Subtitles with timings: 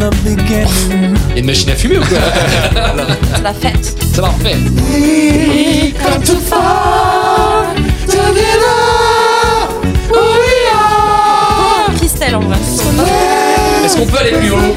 [0.00, 2.18] Il y a une machine à fumer ou quoi?
[3.34, 3.94] C'est la fête.
[8.06, 11.94] To give up who we are.
[11.96, 12.56] Christelle en vrai.
[13.84, 14.76] Est-ce qu'on peut aller plus haut?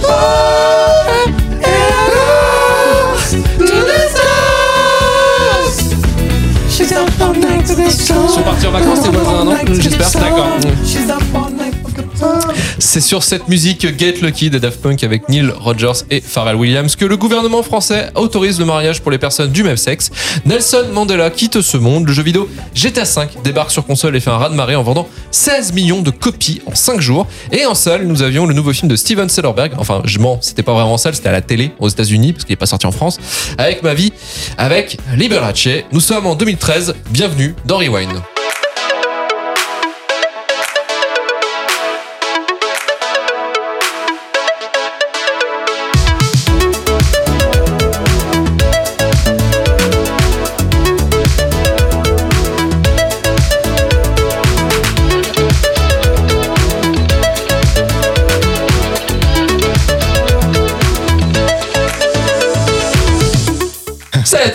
[7.80, 9.56] Ils sont partis en vacances tes voisins, non?
[9.80, 10.22] J'espère.
[10.22, 10.58] D'accord.
[12.94, 16.96] C'est sur cette musique Get Lucky de Daft Punk avec Neil Rogers et Pharrell Williams
[16.96, 20.12] que le gouvernement français autorise le mariage pour les personnes du même sexe.
[20.46, 22.06] Nelson Mandela quitte ce monde.
[22.06, 25.74] Le jeu vidéo GTA V débarque sur console et fait un raz-de-marée en vendant 16
[25.74, 27.26] millions de copies en 5 jours.
[27.52, 29.72] Et en salle, nous avions le nouveau film de Steven Soderbergh.
[29.80, 32.46] Enfin, je mens, c'était pas vraiment en salle, c'était à la télé aux États-Unis parce
[32.46, 33.18] qu'il n'est pas sorti en France.
[33.58, 34.14] Avec ma vie,
[34.60, 35.68] avec Liberace.
[35.92, 36.94] Nous sommes en 2013.
[37.10, 38.22] Bienvenue dans Rewind.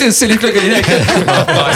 [0.13, 0.87] c'est Luc Le Guenec.
[0.89, 0.95] Ouais,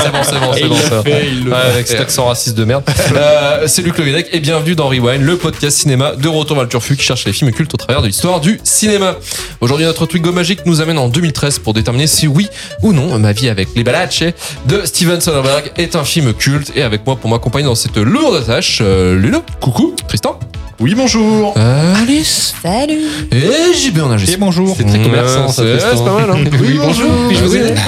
[0.03, 0.77] c'est bon, c'est bon, c'est bon.
[0.77, 1.03] ça.
[1.03, 2.85] fait, Ouais, avec cet accent raciste de merde.
[3.15, 6.65] Euh, c'est Luc Le Guenec et bienvenue dans Rewind, le podcast cinéma de Retour vers
[6.65, 9.17] le Turfu qui cherche les films cultes au travers de l'histoire du cinéma.
[9.61, 12.49] Aujourd'hui, notre Twigo magique nous amène en 2013 pour déterminer si oui
[12.83, 14.25] ou non Ma vie avec les Balache
[14.67, 16.73] de Steven Soderbergh est un film culte.
[16.75, 20.39] Et avec moi pour m'accompagner dans cette lourde tâche, euh, Lulo, coucou, Tristan,
[20.83, 21.55] Oui, bonjour.
[21.57, 23.03] euh, Alice Salut.
[23.31, 24.33] et JB en ingé.
[24.33, 24.75] Et bonjour.
[24.77, 26.29] C'est très commerçant, ça, c'est pas mal.
[26.29, 27.09] Hein Oui, bonjour.
[27.29, 27.79] Puis je vous aide.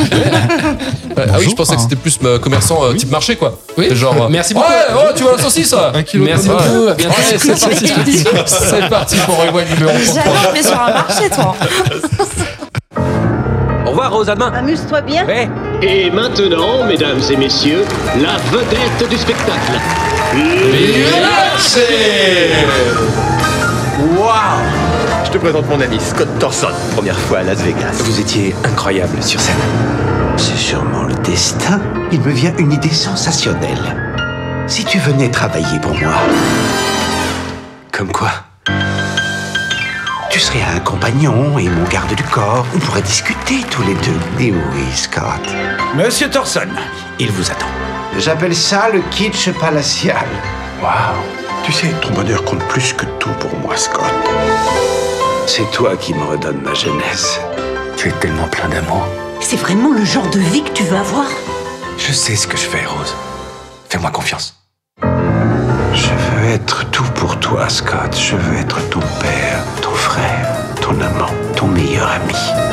[1.16, 3.58] Ah oui, je pensais que c'était plus euh, commerçant euh, type marché quoi.
[3.76, 3.88] Oui.
[3.96, 4.68] Genre, euh, Merci beaucoup.
[4.68, 6.88] Ouais, oh, tu vois la saucisse ça Un kilo Merci beaucoup.
[6.88, 7.14] À bientôt.
[8.46, 10.14] C'est parti pour Rewind numéro 3.
[10.14, 11.56] Jamais on met sur un marché, toi.
[13.86, 14.52] Au revoir, demain.
[14.54, 15.26] Amuse-toi bien.
[15.26, 15.48] Ouais.
[15.82, 17.84] Et maintenant, mesdames et messieurs,
[18.20, 19.80] la vedette du spectacle.
[25.24, 28.02] Je te présente mon ami Scott Thorson, première fois à Las Vegas.
[28.04, 29.54] Vous étiez incroyable sur scène.
[30.36, 31.80] C'est sûrement le destin.
[32.12, 33.96] Il me vient une idée sensationnelle.
[34.66, 36.14] Si tu venais travailler pour moi,
[37.92, 38.30] Comme quoi
[40.34, 42.66] tu serais un compagnon et mon garde du corps.
[42.74, 44.44] On pourrait discuter tous les deux.
[44.44, 45.22] Et oui, Scott.
[45.94, 46.66] Monsieur Thorson,
[47.20, 47.83] Il vous attend.
[48.18, 50.26] J'appelle ça le kitsch palatial.
[50.82, 50.92] Waouh.
[51.64, 54.04] Tu sais, ton bonheur compte plus que tout pour moi, Scott.
[55.46, 57.40] C'est toi qui me redonne ma jeunesse.
[57.96, 59.06] Tu es tellement plein d'amour.
[59.40, 61.26] C'est vraiment le genre de vie que tu veux avoir?
[61.98, 63.14] Je sais ce que je fais, Rose.
[63.88, 64.56] Fais-moi confiance.
[65.02, 68.16] Je veux être tout pour toi, Scott.
[68.16, 70.48] Je veux être ton père, ton frère,
[70.80, 72.63] ton amant, ton meilleur ami.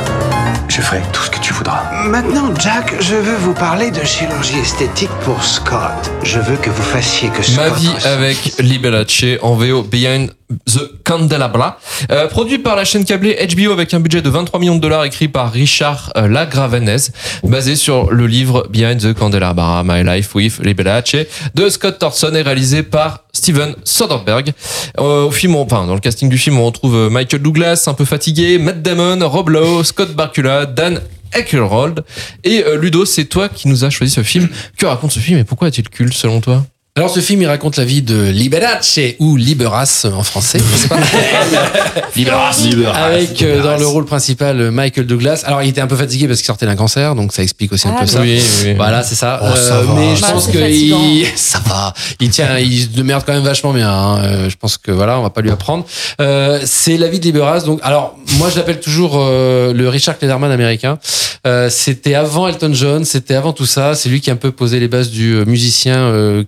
[0.81, 1.84] Je ferai tout ce que tu voudras.
[2.08, 6.12] Maintenant, Jack, je veux vous parler de chirurgie esthétique pour Scott.
[6.24, 7.69] Je veux que vous fassiez que Scott...
[7.69, 10.31] Ma vie avec Liberace en VO Behind
[10.68, 11.80] the Candelabra,
[12.12, 15.06] euh, produit par la chaîne câblée HBO avec un budget de 23 millions de dollars
[15.06, 17.12] écrit par Richard euh, Lagravenese,
[17.44, 21.16] basé sur le livre Behind the Candelabra, My Life with Liberace
[21.56, 24.54] de Scott Thorson et réalisé par Steven Soderbergh.
[25.00, 27.94] Euh, au film, enfin, dans le casting du film, on retrouve euh, Michael Douglas, un
[27.94, 31.00] peu fatigué, Matt Damon, Rob Lowe, Scott Bakula, Dan
[31.34, 32.04] Aykroyd
[32.44, 34.50] et euh, Ludo, c'est toi qui nous as choisi ce film.
[34.78, 36.66] Que raconte ce film et pourquoi est-il culte selon toi?
[36.97, 40.97] Alors ce film il raconte la vie de Liberace ou Liberas en français, n'est-ce pas
[42.18, 42.63] Liberace.
[42.94, 45.44] Avec euh, dans le rôle principal Michael Douglas.
[45.46, 47.88] Alors il était un peu fatigué parce qu'il sortait d'un cancer, donc ça explique aussi
[47.88, 48.19] un Ah, peu ça.
[48.19, 48.74] Oui, oui.
[48.74, 49.40] Voilà, c'est ça.
[49.41, 49.94] Oh, ça Euh, va.
[49.94, 51.25] mais je Bah, pense que il...
[51.38, 51.94] ça va.
[52.19, 53.90] Il tient, il se démerde quand même vachement bien.
[53.90, 54.19] hein.
[54.25, 55.85] Euh, je pense que voilà, on va pas lui apprendre.
[56.20, 57.61] Euh, c'est la vie de Liberas.
[57.61, 60.99] Donc, alors moi je l'appelle toujours euh, le Richard Klederman américain.
[61.47, 63.96] Euh, c'était avant Elton John, c'était avant tout ça.
[63.96, 66.44] C'est lui qui a un peu posé les bases du musicien euh,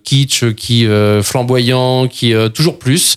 [0.51, 3.16] kitsch, qui euh, flamboyant, qui euh, toujours plus.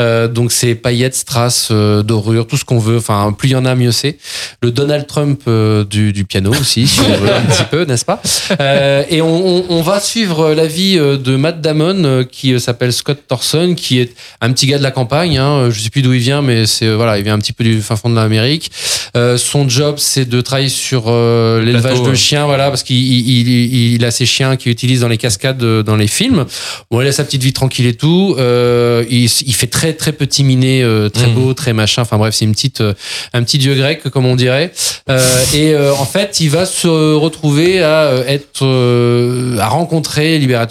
[0.00, 2.96] Euh, donc c'est paillettes, strass, euh, dorures, tout ce qu'on veut.
[2.98, 4.18] Enfin, plus il y en a, mieux c'est.
[4.62, 8.04] Le Donald Trump euh, du, du piano aussi, si on veut un petit peu, n'est-ce
[8.04, 8.20] pas?
[8.60, 12.52] Euh, Et on, on- on va suivre la vie euh, de Matt Damon, euh, qui
[12.52, 15.38] euh, s'appelle Scott Thorson, qui est un petit gars de la campagne.
[15.38, 17.52] Hein, je sais plus d'où il vient, mais c'est euh, voilà, il vient un petit
[17.52, 18.70] peu du fin fond de l'Amérique.
[19.16, 23.48] Euh, son job, c'est de travailler sur euh, l'élevage de chiens, voilà, parce qu'il il,
[23.48, 26.46] il- il a ses chiens qu'il utilise dans les cascades, euh, dans les films.
[26.90, 28.36] Bon, il a sa petite vie tranquille et tout.
[28.38, 31.34] Euh, il, il fait très très petit miné, euh, très Mhm.
[31.34, 32.02] beau, très machin.
[32.02, 32.94] Enfin bref, c'est une petite, euh,
[33.32, 34.72] un petit dieu grec comme on dirait.
[35.10, 40.68] Euh, et euh, en fait, il va se retrouver à être, euh, à rencontrer Liberace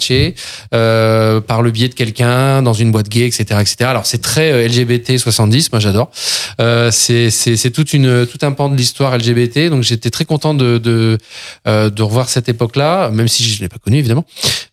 [0.74, 3.76] euh, par le biais de quelqu'un dans une boîte gay, etc., etc.
[3.82, 6.10] Alors c'est très LGBT 70, moi j'adore.
[6.60, 9.68] Euh, c'est c'est c'est toute une tout un pan de l'histoire LGBT.
[9.70, 11.18] Donc j'étais très content de de
[11.68, 14.24] euh, de revoir cette époque-là, même si je l'ai pas connue évidemment.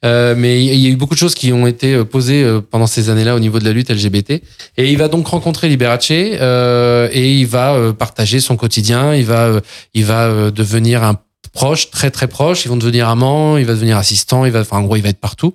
[0.04, 2.62] Euh, mais il y a eu beaucoup de choses qui ont été euh, posées euh,
[2.62, 4.42] pendant ces années-là au niveau de la lutte LGBT.
[4.78, 9.14] Et il va donc rencontrer Liberace euh, et il va euh, partager son quotidien.
[9.14, 9.62] Il va,
[9.94, 11.20] il va devenir un
[11.56, 12.66] proche, très très proche.
[12.66, 13.58] Ils vont devenir amants.
[13.58, 14.46] Il va devenir assistant.
[14.46, 15.54] Il va, enfin en gros, il va être partout.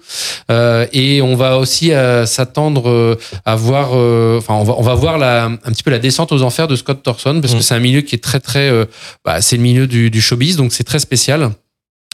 [0.50, 3.88] Euh, et on va aussi euh, s'attendre euh, à voir,
[4.38, 6.76] enfin on va, on va voir la, un petit peu la descente aux enfers de
[6.76, 7.58] Scott Thorson parce Mm.
[7.58, 8.70] que c'est un milieu qui est très très,
[9.24, 11.50] bah, c'est le milieu du, du showbiz, donc c'est très spécial.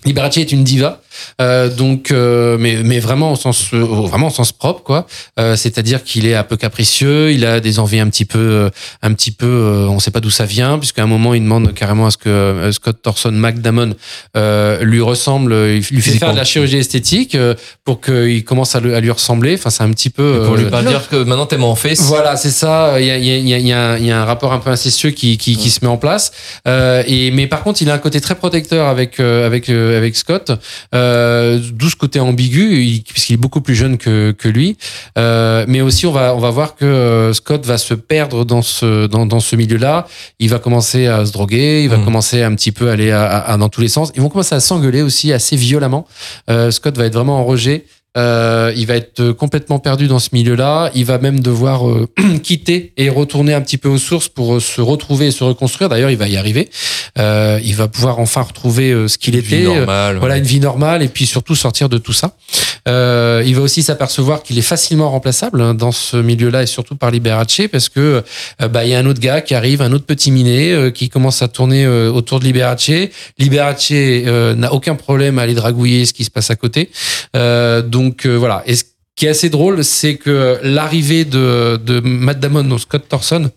[0.04, 1.00] Liberace est une diva,
[1.40, 5.06] euh, donc euh, mais mais vraiment au sens euh, vraiment au sens propre quoi.
[5.40, 8.70] Euh, C'est-à-dire qu'il est un peu capricieux, il a des envies un petit peu euh,
[9.02, 11.72] un petit peu euh, on sait pas d'où ça vient puisqu'à un moment il demande
[11.74, 13.94] carrément à ce que euh, Scott Thorson McDamon
[14.36, 17.54] euh, lui ressemble, il lui fait faire de la chirurgie esthétique euh,
[17.84, 19.54] pour qu'il commence à, le- à lui ressembler.
[19.54, 22.02] Enfin c'est un petit peu Pour euh, lui pas dire que maintenant t'es mon face.
[22.02, 23.00] voilà, c'est ça.
[23.00, 25.36] Il y a, y, a, y, a, y, a un, rapport un peu incestueux qui,
[25.38, 26.30] qui, qui se met en place.
[26.68, 29.85] Euh, et mais par contre, il a un côté très protecteur avec euh, avec euh,
[29.94, 30.50] avec Scott.
[30.94, 34.76] Euh, D'où ce côté ambigu, il- puisqu'il est beaucoup plus jeune que que lui.
[35.18, 38.62] Euh, mais aussi, on va on va voir que euh, Scott va se perdre dans
[38.62, 40.06] ce dans, dans ce milieu-là.
[40.38, 41.82] Il va commencer à se droguer.
[41.84, 42.04] Il va Mm.
[42.04, 44.10] commencer un petit peu à aller à, à- à- dans tous les sens.
[44.14, 46.06] Ils vont commencer à s'engueuler aussi assez violemment.
[46.50, 47.84] Euh, Scott va être vraiment en rejet.
[48.16, 50.90] Euh, il va être euh, complètement perdu dans ce milieu-là.
[50.94, 52.08] Il va même devoir euh,
[52.42, 55.88] quitter et retourner un petit peu aux sources pour euh, se retrouver et se reconstruire.
[55.88, 56.70] D'ailleurs, il va y arriver.
[57.18, 59.62] Euh, il va pouvoir enfin retrouver euh, ce qu'il était.
[59.62, 60.18] normale.
[60.18, 62.36] Voilà, une vie normale et puis surtout sortir de tout ça.
[62.88, 66.94] Euh, il va aussi s'apercevoir qu'il est facilement remplaçable hein, dans ce milieu-là et surtout
[66.94, 68.22] par Liberace parce que
[68.70, 71.08] bah il y a un autre gars qui arrive, un autre petit minet euh, qui
[71.08, 72.90] commence à tourner euh, autour de Liberace.
[73.38, 76.90] Liberace euh, n'a aucun problème à aller dragouiller ce qui se passe à côté.
[77.34, 78.62] Euh, donc euh, voilà.
[78.66, 78.84] Et ce
[79.16, 83.50] qui est assez drôle, c'est que l'arrivée de, de Matt Damon, donc Scott Thorson,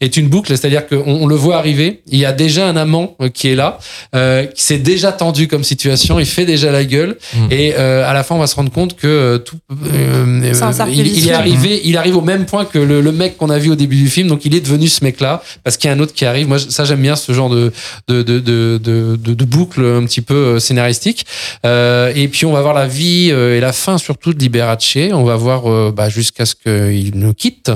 [0.00, 3.16] est une boucle, c'est-à-dire qu'on on le voit arriver, il y a déjà un amant
[3.20, 3.78] euh, qui est là,
[4.14, 7.46] euh, qui s'est déjà tendu comme situation, il fait déjà la gueule, Mm.
[7.50, 10.40] et euh, à la fin on va se rendre compte que euh, tout, euh,
[11.00, 13.58] il, il est arrivé, il arrive au même point que le, le mec qu'on a
[13.58, 15.96] vu au début du film, donc il est devenu ce mec-là parce qu'il y a
[15.96, 16.46] un autre qui arrive.
[16.48, 17.72] Moi ça j'aime bien ce genre de
[18.08, 21.26] de de de de, de, de boucle un petit peu euh, scénaristique.
[21.66, 24.96] Euh, et puis on va voir la vie euh, et la fin surtout de Liberace.
[25.12, 27.70] On va voir euh, bah, jusqu'à ce qu'il nous quitte.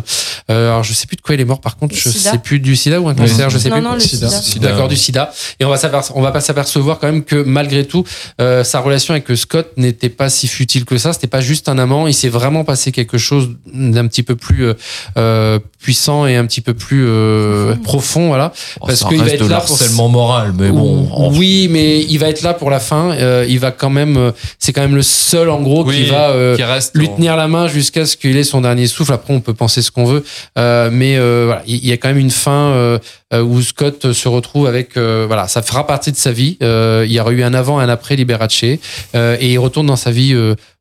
[0.51, 2.33] Euh, alors je sais plus de quoi il est mort par contre, je sida.
[2.33, 3.85] sais plus du sida ou un cancer, je sais Non, plus.
[3.85, 4.29] non, le Sida.
[4.61, 5.33] D'accord, du sida.
[5.59, 5.79] Et on va
[6.15, 8.05] on va pas s'apercevoir quand même que malgré tout,
[8.41, 11.13] euh, sa relation avec Scott n'était pas si futile que ça.
[11.13, 12.07] C'était pas juste un amant.
[12.07, 14.75] Il s'est vraiment passé quelque chose d'un petit peu plus euh,
[15.17, 18.53] euh, puissant et un petit peu plus euh, profond, voilà.
[18.81, 21.31] Oh, parce qu'il va être de là pour- l'harcèlement moral, mais bon.
[21.33, 23.13] oui, mais il va être là pour la fin.
[23.13, 26.31] Euh, il va quand même, c'est quand même le seul en gros Oui, qui va
[26.31, 29.13] euh, qui reste lui en- tenir la main jusqu'à ce qu'il ait son dernier souffle.
[29.13, 30.25] Après, on peut penser ce qu'on veut,
[30.59, 32.99] Euh, mais euh, il y a quand même une fin euh,
[33.33, 36.57] euh, où Scott se retrouve avec, voilà, ça fera partie de sa vie.
[36.61, 38.79] Il y aura eu un avant, un après Liberace, et
[39.15, 40.35] il retourne dans sa vie.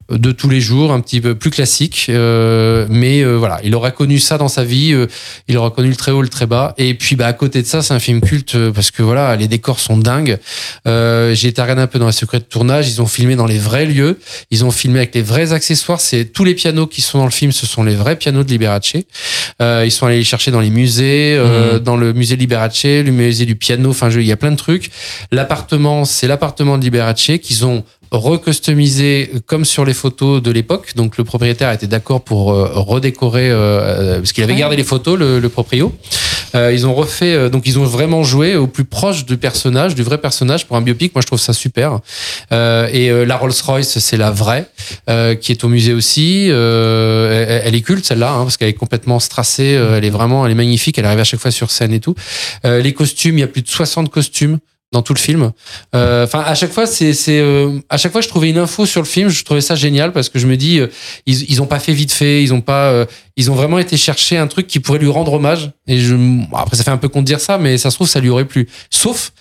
[0.10, 3.92] De tous les jours, un petit peu plus classique, euh, mais euh, voilà, il aura
[3.92, 5.08] connu ça dans sa vie, euh,
[5.48, 7.68] il aura connu le très haut, le très bas, et puis bah à côté de
[7.68, 10.38] ça, c'est un film culte euh, parce que voilà, les décors sont dingues.
[10.88, 13.58] Euh, J'ai été un peu dans les secrets de tournage, ils ont filmé dans les
[13.58, 14.20] vrais lieux,
[14.52, 16.00] ils ont filmé avec les vrais accessoires.
[16.00, 18.50] C'est tous les pianos qui sont dans le film, ce sont les vrais pianos de
[18.50, 18.94] Liberace.
[19.62, 21.80] Euh, ils sont allés les chercher dans les musées, euh, Mhm.
[21.80, 23.90] dans le musée Liberace, le musée du piano.
[23.90, 24.90] Enfin, je- il y a plein de trucs.
[25.32, 30.94] L'appartement, c'est l'appartement de Liberace qu'ils ont recustomisé comme sur les photos de l'époque.
[30.96, 34.60] Donc le propriétaire était d'accord pour euh, redécorer euh, euh, parce qu'il avait Ouais.
[34.60, 35.94] gardé les photos, le, le proprio.
[36.56, 39.96] Euh, ils ont refait, euh, donc ils ont vraiment joué au plus proche du personnage,
[39.96, 41.14] du vrai personnage pour un biopic.
[41.14, 42.00] Moi, je trouve ça super.
[42.54, 44.66] Euh, et euh, la Rolls-Royce, c'est la vraie,
[45.10, 46.48] euh, qui est au musée aussi.
[46.50, 49.78] Euh, elle, elle est culte celle-là, hein, parce qu'elle est complètement strassée.
[49.96, 50.98] elle est vraiment, elle est magnifique.
[50.98, 52.16] Elle arrive à chaque fois sur scène et tout.
[52.66, 54.60] Euh, les costumes, il y a plus de 60 costumes
[54.94, 55.52] dans tout le film.
[55.96, 58.86] Euh, Enfin, à chaque fois, c'est, c'est, euh, à chaque fois, je trouvais une info
[58.86, 59.28] sur le film.
[59.30, 60.88] Je trouvais ça génial parce que je me dis, euh,
[61.26, 63.98] ils, ils ont pas fait vite fait, ils ont pas, euh, ils ont vraiment été
[63.98, 65.72] chercher un truc qui pourrait lui rendre hommage.
[65.88, 66.16] Et je,
[66.54, 68.30] après, ça fait un peu con de dire ça, mais ça se trouve, ça lui
[68.30, 68.70] aurait plu.
[68.90, 69.34] Sauf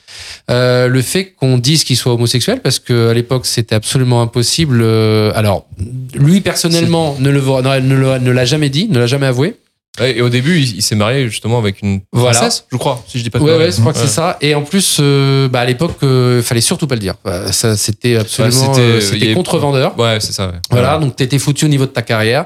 [0.50, 4.80] euh, le fait qu'on dise qu'il soit homosexuel, parce que à l'époque, c'était absolument impossible.
[4.82, 5.66] Euh, alors,
[6.14, 9.54] lui personnellement ne le, ne, le- ne l'a jamais dit, ne l'a jamais avoué.
[10.00, 12.38] Ouais, et au début, il, il s'est marié justement avec une Voilà.
[12.38, 14.36] princesse, je crois, si je dis pas de Ouais, ouais, je crois que c'est ça.
[14.40, 17.14] Et en plus, euh, bah, à l'époque, euh, fallait surtout pas le dire.
[17.24, 19.98] Bah, ça, c'était absolument, c'était- euh, y c'était contre-vendeur.
[19.98, 20.48] Ouais, c'est ça.
[20.48, 20.52] ouais.
[20.70, 22.44] Voilà, donc t'étais foutu au niveau de ta carrière.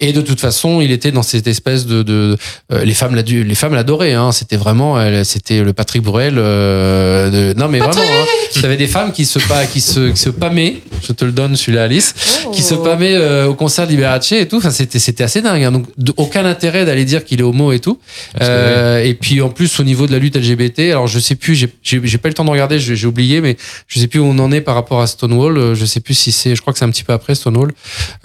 [0.00, 2.36] Et de toute façon, il était dans cette espèce de, de
[2.72, 4.12] euh, les femmes l'adu- les femmes l'adoraient.
[4.14, 4.32] Hein.
[4.32, 6.34] C'était vraiment, elle- c'était le Patrick Bruel.
[6.38, 8.60] euh, de, non mais vraiment, hein.
[8.60, 10.76] t'avais des femmes qui se pas, qui se, qui se pâmaient.
[11.02, 12.14] Je te le donne, celui-là, Alice,
[12.52, 14.58] qui se pâmaient euh, au concert de Liberace et tout.
[14.58, 15.62] Enfin, c'était, c'était assez dingue.
[15.64, 15.72] Hein.
[15.72, 17.98] Donc, aucun intérêt d'aller dire qu'il est homo et tout.
[18.40, 21.54] Euh, et puis en plus au niveau de la lutte LGBT, alors je sais plus,
[21.54, 23.56] j'ai, pas eu le temps de regarder, j'ai, oublié, mais
[23.88, 25.56] je sais plus où on en est par rapport à Stonewall.
[25.58, 27.72] Euh, Je sais plus si c'est, je crois que c'est un petit peu après Stonewall.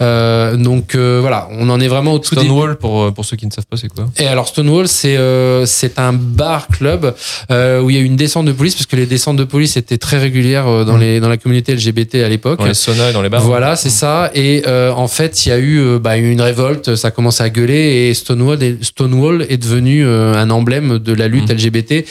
[0.00, 2.46] Euh, donc euh, voilà, on en est vraiment au tout début.
[2.46, 4.08] Stonewall, pour, pour ceux qui ne savent pas, c'est quoi?
[4.18, 5.18] Et alors Stonewall, c'est
[5.64, 7.14] c'est un bar club
[7.50, 9.76] où il y a eu une descente de police parce que les descentes de police
[9.76, 12.58] étaient très régulières dans les dans la communauté LGBT à l'époque.
[12.58, 13.42] Dans les saunas et dans les bars.
[13.42, 14.30] Voilà, c'est ça.
[14.34, 18.08] Et en fait, il y a eu bah, une révolte, ça a commencé à gueuler
[18.08, 21.56] et Stonewall est, Stonewall est devenu euh, un emblème de la lutte Mhm.
[21.56, 22.04] LGBT.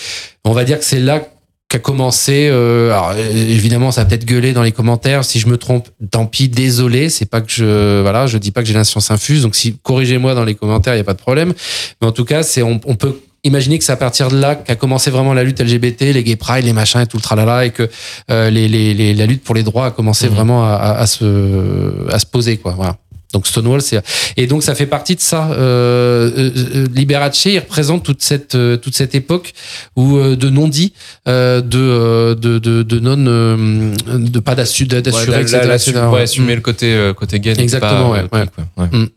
[0.46, 1.22] On va dire que c'est là
[1.70, 2.48] qu'a commencé.
[2.50, 5.26] euh, alors évidemment, ça a peut-être gueulé dans les commentaires.
[5.26, 7.10] Si je me trompe, tant pis, désolé.
[7.10, 9.42] C'est pas que je voilà, je dis pas que j'ai la science infuse.
[9.42, 11.54] Donc si corrigez-moi dans les commentaires, il y a pas de problème.
[12.02, 14.56] Mais en tout cas, c'est on, on peut imaginer que c'est à partir de là
[14.56, 17.66] qu'a commencé vraiment la lutte LGBT, les gay pride, les machins et tout le tralala,
[17.66, 17.88] et que
[18.32, 20.34] euh, les, les, les- la lutte pour les droits a commencé Mhm.
[20.36, 22.74] vraiment à, à, à se à se poser quoi.
[22.76, 22.98] Voilà.
[23.38, 24.02] Donc Stonewall, c'est
[24.36, 25.52] et donc ça fait partie de ça.
[25.52, 29.54] Euh, euh, euh, Liberace, il représente toute cette euh, toute cette époque
[29.96, 30.92] où euh, de non dit,
[31.28, 35.58] euh, de, euh, de de de non euh, de pas d'assu- d'assurer, Ouais, etc.
[35.60, 35.92] là, là, etc.
[36.00, 36.22] ouais, Ouais.
[36.24, 37.54] assumer le côté, euh, côté gay.
[37.60, 38.46] Exactement, pas, ouais.
[38.78, 38.88] Ouais.
[38.92, 39.08] Mm.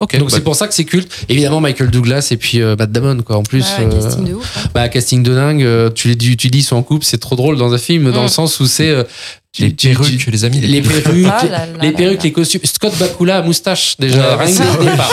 [0.00, 0.18] Ok.
[0.18, 1.10] Donc bah, c'est pour ça que c'est culte.
[1.30, 3.36] Évidemment Michael Douglas et puis euh, Matt Damon quoi.
[3.36, 4.58] En plus, euh, casting de ouf.
[4.58, 4.68] hein.
[4.74, 5.62] bah casting de dingue.
[5.62, 7.78] euh, Tu les dis, tu dis ils sont en couple, c'est trop drôle dans un
[7.78, 8.24] film dans Mm.
[8.24, 9.04] le sens où c'est euh,
[9.58, 10.60] les perruques, les amis.
[10.60, 12.24] les perruques, Ah là là les perruques, là.
[12.24, 12.60] les costumes.
[12.64, 15.12] Scott Bakula à moustache déjà, Ouais, rien que départ.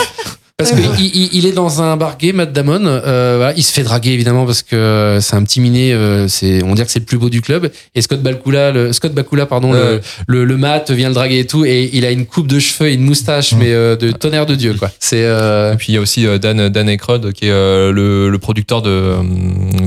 [0.60, 2.80] Parce que il, il- il est dans un bar gay, Matt Damon.
[2.86, 5.92] euh, voilà, il se fait draguer évidemment parce que c'est un petit minet.
[5.92, 7.70] euh, c'est, on dirait que c'est le plus beau du club.
[7.94, 10.00] Et Scott Bakula, le, Scott Bakula, pardon, le, Ouais.
[10.26, 12.90] le, le Matt vient le draguer et tout, et il a une coupe de cheveux
[12.90, 14.90] et une moustache, mais euh, de tonnerre de dieu quoi.
[14.98, 18.38] C'est euh, Et puis il y a aussi Dan, Dan Aykroyd qui est le, le
[18.38, 19.14] producteur de,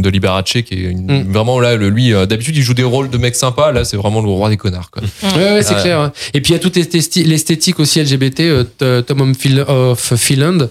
[0.01, 1.32] de Liberace qui est une- Mm.
[1.32, 4.30] vraiment là lui d'habitude il joue des rôles de mec sympa là c'est vraiment le
[4.30, 5.01] roi des connards quoi.
[5.38, 6.00] Ouais, ouais, c'est clair.
[6.00, 6.12] hein.
[6.34, 8.65] Et puis il y a toute l'esthéti- l'esthétique aussi LGBT,
[9.06, 10.13] Tom of Fin- of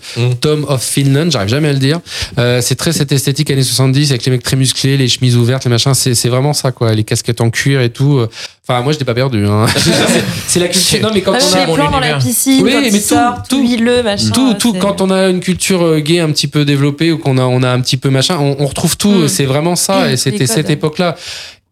[0.00, 0.34] Finland, Mm.
[0.40, 2.00] Tom of Finland, j'arrive jamais à le dire.
[2.38, 5.64] Euh, c'est très cette esthétique années 70 avec les mecs très musclés, les chemises ouvertes,
[5.64, 5.94] les machins.
[5.94, 6.92] C'est vraiment ça, quoi.
[6.94, 8.18] Les casquettes en cuir et tout.
[8.18, 8.28] euh.
[8.68, 9.44] Enfin, moi, je l'ai pas perdu.
[9.46, 9.66] Hein.
[10.46, 11.00] C'est- la culture.
[11.02, 12.92] Non, mais quand Même on a les plans dans la piscine, Oui, quand mais il
[13.02, 13.62] tout, sort, tout tout.
[13.68, 14.30] huileux, machin.
[14.32, 17.18] tout, tout c'est- quand on a une culture euh, gay un petit peu développée ou
[17.18, 19.10] qu'on a, on a un petit peu machin, on, on retrouve tout.
[19.10, 19.28] Mm.
[19.28, 20.06] C'est vraiment ça.
[20.06, 21.16] Mm, et c'était cette époque-là.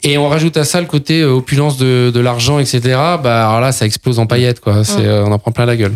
[0.03, 2.81] Et on rajoute à ça le côté euh, opulence de, de l'argent, etc.
[3.23, 4.83] Bah, alors là, ça explose en paillettes, quoi.
[4.83, 5.05] C'est, Mm.
[5.05, 5.95] euh, on en prend plein la gueule.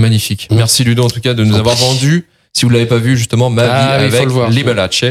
[0.00, 0.48] Magnifique.
[0.50, 0.56] Mm.
[0.56, 2.26] Merci Ludo en tout cas de nous avoir vendu.
[2.52, 4.50] Si vous l'avez pas vu justement ma Ah vie oui, avec le voir.
[4.50, 5.02] Liberace.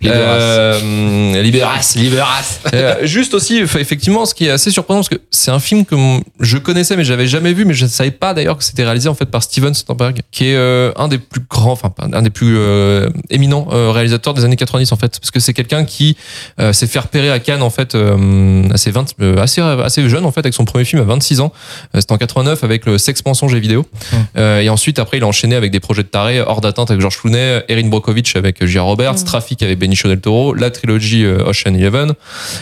[0.00, 0.02] Liberace.
[0.02, 1.96] Euh, Liberace.
[1.96, 2.60] Liberace.
[2.74, 5.94] Euh, juste aussi, effectivement, ce qui est assez surprenant, parce que c'est un film que
[6.40, 9.10] je connaissais, mais j'avais jamais vu, mais je ne savais pas d'ailleurs que c'était réalisé
[9.10, 12.30] en fait par Steven Soderbergh, qui est euh, un des plus grands, enfin un des
[12.30, 16.16] plus euh, éminents euh, réalisateurs des années 90 en fait, parce que c'est quelqu'un qui
[16.72, 17.96] s'est fait repérer à Cannes en fait
[18.72, 21.52] assez 20, assez assez jeune en fait avec son premier film à 26 ans.
[21.94, 23.86] C'était en 89 avec le Sexe mensonge et vidéo.
[24.36, 27.00] Euh, et ensuite après il a enchaîné avec des projets de taré, Hors d'atteinte avec
[27.00, 28.84] Georges Clooney, Erin Brockovich avec J.R.
[28.84, 29.24] Roberts, Mm.
[29.24, 32.12] Trafic avec Benicio del Toro, la trilogie euh, Ocean Eleven.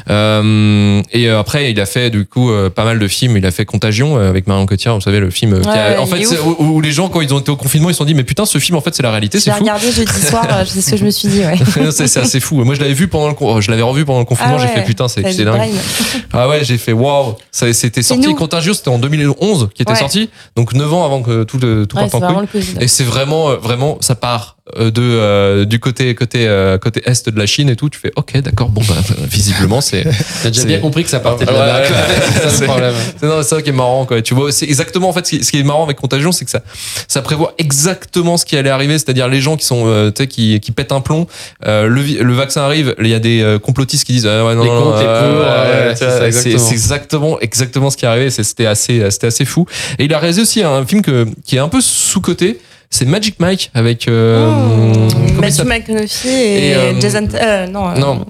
[0.09, 3.37] Euh, et euh, après, il a fait du coup euh, pas mal de films.
[3.37, 6.01] Il a fait Contagion euh, avec Marion Cotillard, vous savez le film euh, qui a-
[6.01, 6.25] en fait
[6.59, 8.25] où, où les gens quand ils ont été au confinement, ils se sont dit mais
[8.25, 9.61] putain ce film en fait c'est la réalité, c'est fou.
[9.61, 11.91] regardé jeudi soir, euh, c'est ce que je me suis dit, ouais.
[11.91, 12.63] c'est assez fou.
[12.65, 14.85] Moi je l'avais vu pendant le je l'avais revu pendant le confinement, Ah j'ai fait
[14.85, 15.61] putain c'est dingue.
[16.33, 18.35] Ah ouais, j'ai fait waouh, c'était sorti.
[18.35, 20.31] Contagion, c'était en 2011 qui était sorti.
[20.57, 22.83] Donc 9 ans avant que tout le tout Ouais, en le.
[22.83, 27.01] Et c'est vraiment, euh, vraiment, ça part euh, de euh, du côté côté euh, côté
[27.07, 27.89] est de la Chine et tout.
[27.89, 28.69] Tu fais ok, d'accord.
[28.69, 30.05] Bon, bah, visiblement c'est
[30.43, 31.83] T'as déjà bien compris que ça partait de là-bas.
[31.83, 32.93] ouais.
[33.21, 34.21] C'est ça qui est marrant quoi.
[34.21, 36.45] Tu vois, c'est exactement en fait ce qui, ce qui est marrant avec Contagion, c'est
[36.45, 36.63] que ça
[37.07, 40.27] ça prévoit exactement ce qui allait arriver, c'est-à-dire les gens qui sont euh, tu sais
[40.27, 41.29] qui qui pètent un plomb.
[41.67, 44.65] euh, le le vaccin arrive, il y a des complotistes qui disent ah ouais non
[44.65, 46.73] Les non, contre, les c'est exactement.
[46.73, 48.31] exactement exactement ce qui est arrivé.
[48.31, 49.67] C'était assez c'était assez fou.
[50.01, 52.59] Et il a réalisé aussi un film que qui est un peu sous coté.
[52.93, 57.29] C'est Magic Mike avec euh, il Matthew McConaughey et, Et, euh, Jason.
[57.35, 57.89] euh, non.
[57.91, 58.27] euh, Non,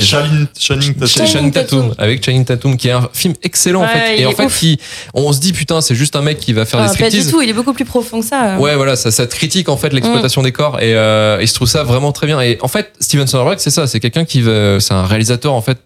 [0.00, 1.06] Channing, Channing Tatum.
[1.06, 1.94] Channing Channing Tatum Tatum.
[1.98, 4.80] avec Channing Tatum qui est un film excellent en fait il et en fait qui
[5.14, 7.10] on se dit putain c'est juste un mec qui va faire ah, des pas du
[7.18, 8.56] striptease tout, il est beaucoup plus profond que ça.
[8.58, 11.68] Ouais, voilà, ça, ça critique en fait l'exploitation des corps et, euh, et je trouve
[11.68, 12.40] ça vraiment très bien.
[12.40, 15.60] Et en fait, Steven Soderbergh, c'est ça, c'est quelqu'un qui, veut- c'est un réalisateur en
[15.62, 15.78] fait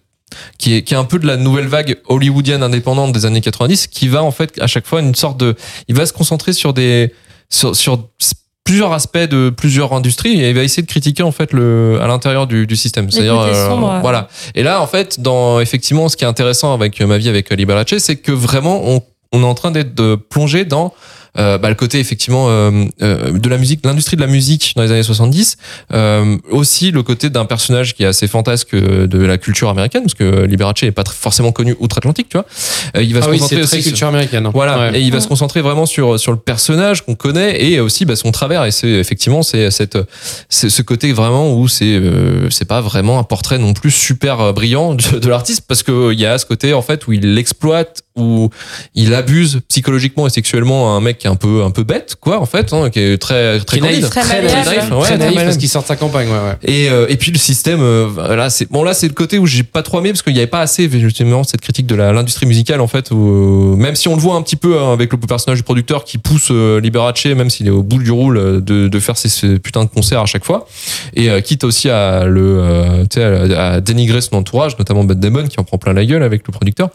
[0.57, 3.87] qui est, qui est un peu de la nouvelle vague hollywoodienne indépendante des années 90,
[3.87, 5.55] qui va en fait à chaque fois une sorte de,
[5.89, 7.13] il va se concentrer sur des,
[7.51, 8.09] sur, sur
[8.63, 12.07] plusieurs aspects de plusieurs industries et il va essayer de critiquer en fait le à
[12.07, 14.01] l'intérieur du, du système c'est-à-dire côtés sombres, ouais.
[14.01, 17.49] voilà et là en fait dans effectivement ce qui est intéressant avec ma vie avec
[17.49, 19.01] Liberace c'est que vraiment on,
[19.33, 20.93] on est en train d'être de plonger dans
[21.37, 24.83] euh, bah, le côté effectivement euh, euh, de la musique, l'industrie de la musique dans
[24.83, 25.57] les années 70,
[25.93, 30.13] euh, aussi le côté d'un personnage qui est assez fantasque de la culture américaine, parce
[30.13, 32.45] que Liberace est pas très- forcément connu outre-Atlantique, tu vois.
[32.97, 34.45] Euh, il va Ah se oui, concentrer très aussi sur- culture américaine.
[34.45, 34.51] hein.
[34.53, 34.99] voilà, Ouais.
[34.99, 38.15] et il va se concentrer vraiment sur sur le personnage qu'on connaît et aussi bah,
[38.15, 38.65] son travers.
[38.65, 39.97] Et c'est effectivement c'est cette
[40.49, 44.39] c'est ce côté vraiment où c'est euh, c'est pas vraiment un portrait non plus super
[44.41, 47.13] euh, brillant de, de l'artiste parce que il y a ce côté en fait où
[47.13, 48.49] il exploite où
[48.93, 52.39] il abuse psychologiquement et sexuellement un mec qui est un peu un peu bête quoi
[52.39, 54.09] en fait hein, qui est très très Très naïf.
[54.09, 54.65] Très très malléable.
[54.69, 56.27] naïf, ouais, très naïf parce qu'il sort de sa campagne.
[56.27, 56.57] Ouais, ouais.
[56.63, 59.45] Et, euh, et puis le système, euh, là c'est bon là c'est le côté où
[59.45, 62.47] j'ai pas trop aimé parce qu'il n'y avait pas assez justement cette critique de l'industrie
[62.47, 63.11] musicale en fait.
[63.11, 65.63] Où, euh, même si on le voit un petit peu hein, avec le personnage du
[65.63, 68.99] producteur qui pousse euh, Liberace, même s'il est au bout du roule, euh, de, de
[68.99, 70.67] faire ces, ces putains de concerts à chaque fois.
[71.13, 73.23] Et euh, quitte aussi à le euh, tu sais,
[73.55, 76.47] à, à dénigrer son entourage, notamment Bad Damon qui en prend plein la gueule avec
[76.47, 76.89] le producteur.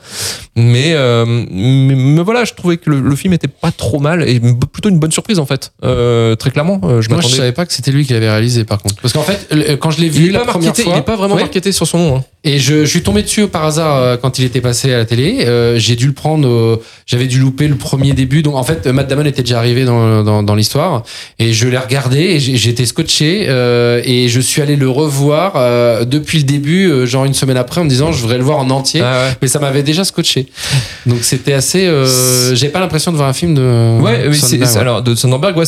[0.56, 4.15] Mais, euh, mais, mais voilà, je trouvais que le, le film était pas trop mal
[4.22, 4.40] et
[4.72, 5.72] plutôt une bonne surprise en fait.
[5.84, 8.64] Euh, très clairement, euh, je Moi, je savais pas que c'était lui qui l'avait réalisé,
[8.64, 8.96] par contre.
[9.02, 10.98] Parce qu'en fait, le- quand je l'ai Il vu est la première marketé, fois, il
[10.98, 11.40] est pas vraiment Ouais.
[11.42, 12.16] marketé sur son nom.
[12.16, 12.24] hein.
[12.44, 15.04] Et je, je suis tombé dessus par hasard euh, quand il était passé à la
[15.04, 15.44] télé.
[15.46, 16.46] Euh, j'ai dû le prendre.
[16.48, 18.42] euh, J'avais dû louper le premier début.
[18.42, 21.02] Donc en fait, Matt Damon était déjà arrivé dans, dans, dans l'histoire.
[21.40, 23.46] Et je l'ai regardé et j'étais scotché.
[23.48, 27.56] euh, et je suis allé le revoir euh, depuis le début, euh, genre une semaine
[27.56, 29.00] après, en me disant je voudrais le voir en entier.
[29.02, 29.36] Ah ouais.
[29.42, 30.46] Mais ça m'avait déjà scotché.
[31.06, 31.86] Donc c'était assez.
[31.86, 33.98] Euh, j'ai pas l'impression de voir un film de.
[34.00, 34.78] Ouais, ouais.
[34.78, 35.64] alors de Sonnenberg, ouais,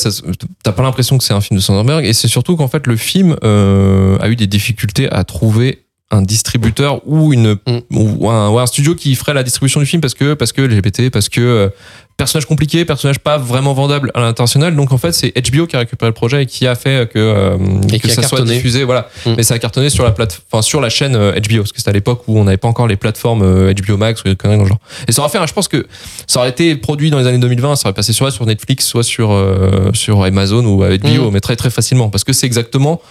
[0.63, 2.97] t'as pas l'impression que c'est un film de Sonnenberg, et c'est surtout qu'en fait le
[2.97, 7.79] film euh, a eu des difficultés à trouver un distributeur ou une Mm.
[7.93, 10.63] ou un, ou un studio qui ferait la distribution du film parce que parce que
[10.63, 11.69] LGBT parce que euh,
[12.17, 15.81] personnage compliqué personnage pas vraiment vendable à l'international donc en fait c'est HBO qui a
[15.81, 17.57] récupéré le projet et qui a fait que euh,
[17.93, 19.35] Et que ça soit diffusé voilà Mm.
[19.37, 21.79] mais ça a cartonné sur la plate enfin sur la chaîne euh, HBO parce que
[21.79, 24.35] c'était à l'époque où on n'avait pas encore les plateformes euh, HBO Max ou des
[24.37, 25.87] conneries dans le genre et ça aurait fait je pense que
[26.27, 29.03] ça aurait été produit dans les années 2020 ça aurait passé soit sur Netflix soit
[29.05, 31.33] sur euh, sur Amazon ou HBO Mm.
[31.35, 33.03] mais très très facilement parce que c'est exactement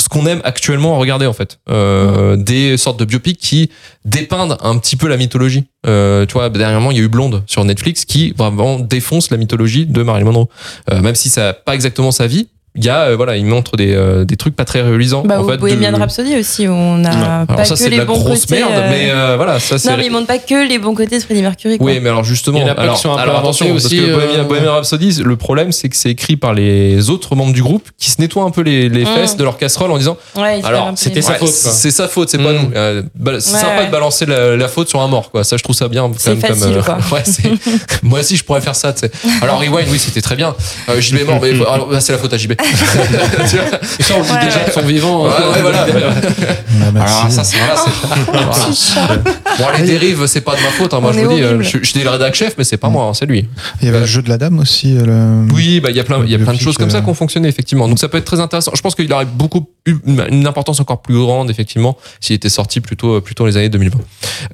[0.00, 1.60] ce qu'on aime actuellement regarder en fait.
[1.68, 3.70] Euh, des sortes de biopics qui
[4.04, 5.64] dépeignent un petit peu la mythologie.
[5.86, 9.36] Euh, tu vois dernièrement il y a eu Blonde sur Netflix qui vraiment défonce la
[9.36, 10.48] mythologie de Marilyn Monroe.
[10.90, 13.76] Euh, même si ça pas exactement sa vie il y a euh, voilà il montre
[13.76, 16.72] des, euh, des trucs pas très réalisants Bah, en fait Bohemian de- Rhapsody aussi, où
[16.72, 18.60] on a alors pas ça que c'est de les la bons grosse côtés.
[18.60, 20.94] merde euh, mais euh, voilà ça c'est Non, mais ils montrent pas que les bons
[20.94, 21.78] côtés de Freddie Mercury.
[21.78, 21.86] Quoi.
[21.90, 24.10] oui, mais alors justement, Il alors, sont un peu alors attention, inventés parce aussi, que
[24.10, 27.62] euh, Bohemian, Bohemian Rhapsody, le problème c'est que c'est écrit par les autres membres du
[27.62, 29.06] groupe qui se nettoient un peu les, les Mm.
[29.14, 31.90] fesses de leur casserole en disant Ouais, il alors, c'était les sa Ouais, faute, c'est
[31.90, 32.56] sa faute, c'est pas Mm.
[32.56, 32.70] nous.
[33.16, 33.86] Bah, c'est Ouais, sympa ouais.
[33.86, 35.42] de balancer la, la faute sur un mort, quoi.
[35.44, 36.08] Ça, je trouve ça bien.
[36.18, 36.98] C'est quand même, facile, quoi.
[37.12, 37.50] ouais, c'est-
[38.04, 38.92] moi aussi, je pourrais faire ça.
[38.92, 39.10] tu sais.
[39.42, 40.54] Alors Rewind, oui, c'était très bien.
[40.98, 42.52] JB est mort, mais alors, bah, c'est la faute à JB.
[42.62, 44.66] Et ça, on le dit Ouais, déjà ouais.
[44.66, 45.22] de son vivant.
[45.24, 45.86] Ouais, ouais, voilà.
[45.88, 49.18] Ah, bah, Alors ça, c'est voilà.
[49.58, 50.94] Bon, les dérives, c'est pas de ma faute.
[50.94, 51.00] hein.
[51.00, 52.88] Moi, On je vous dis, euh, je, je suis le rédac chef, mais c'est pas
[52.88, 53.48] moi, hein, c'est lui.
[53.80, 54.96] Il y avait le jeu de la dame aussi.
[54.96, 55.04] euh,
[55.46, 56.90] le- Oui, bah il y a plein, il y a Le plein de choses comme
[56.90, 57.88] ça euh, qui ont fonctionné effectivement.
[57.88, 58.72] Donc ça peut être très intéressant.
[58.74, 62.48] Je pense qu'il aurait beaucoup eu une une importance encore plus grande effectivement s'il était
[62.50, 63.98] sorti plutôt plutôt les années 2020.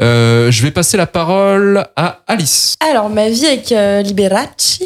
[0.00, 2.76] Euh, je vais passer la parole à Alice.
[2.90, 4.80] Alors, ma vie avec euh, Liberace.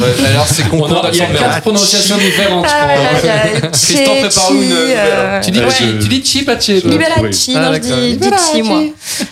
[0.00, 2.66] Alors c'est On a- Il y a quatre prononciations différentes.
[2.66, 4.96] je Ah, Christophe, prépare-nous une Chi, nouvelle.
[4.98, 5.70] euh, Tu dis, ouais.
[5.70, 6.74] chi, tu dis chi, pas chi.
[6.84, 8.82] Liberace, Ah, non, je dis, je dis Chi, moi.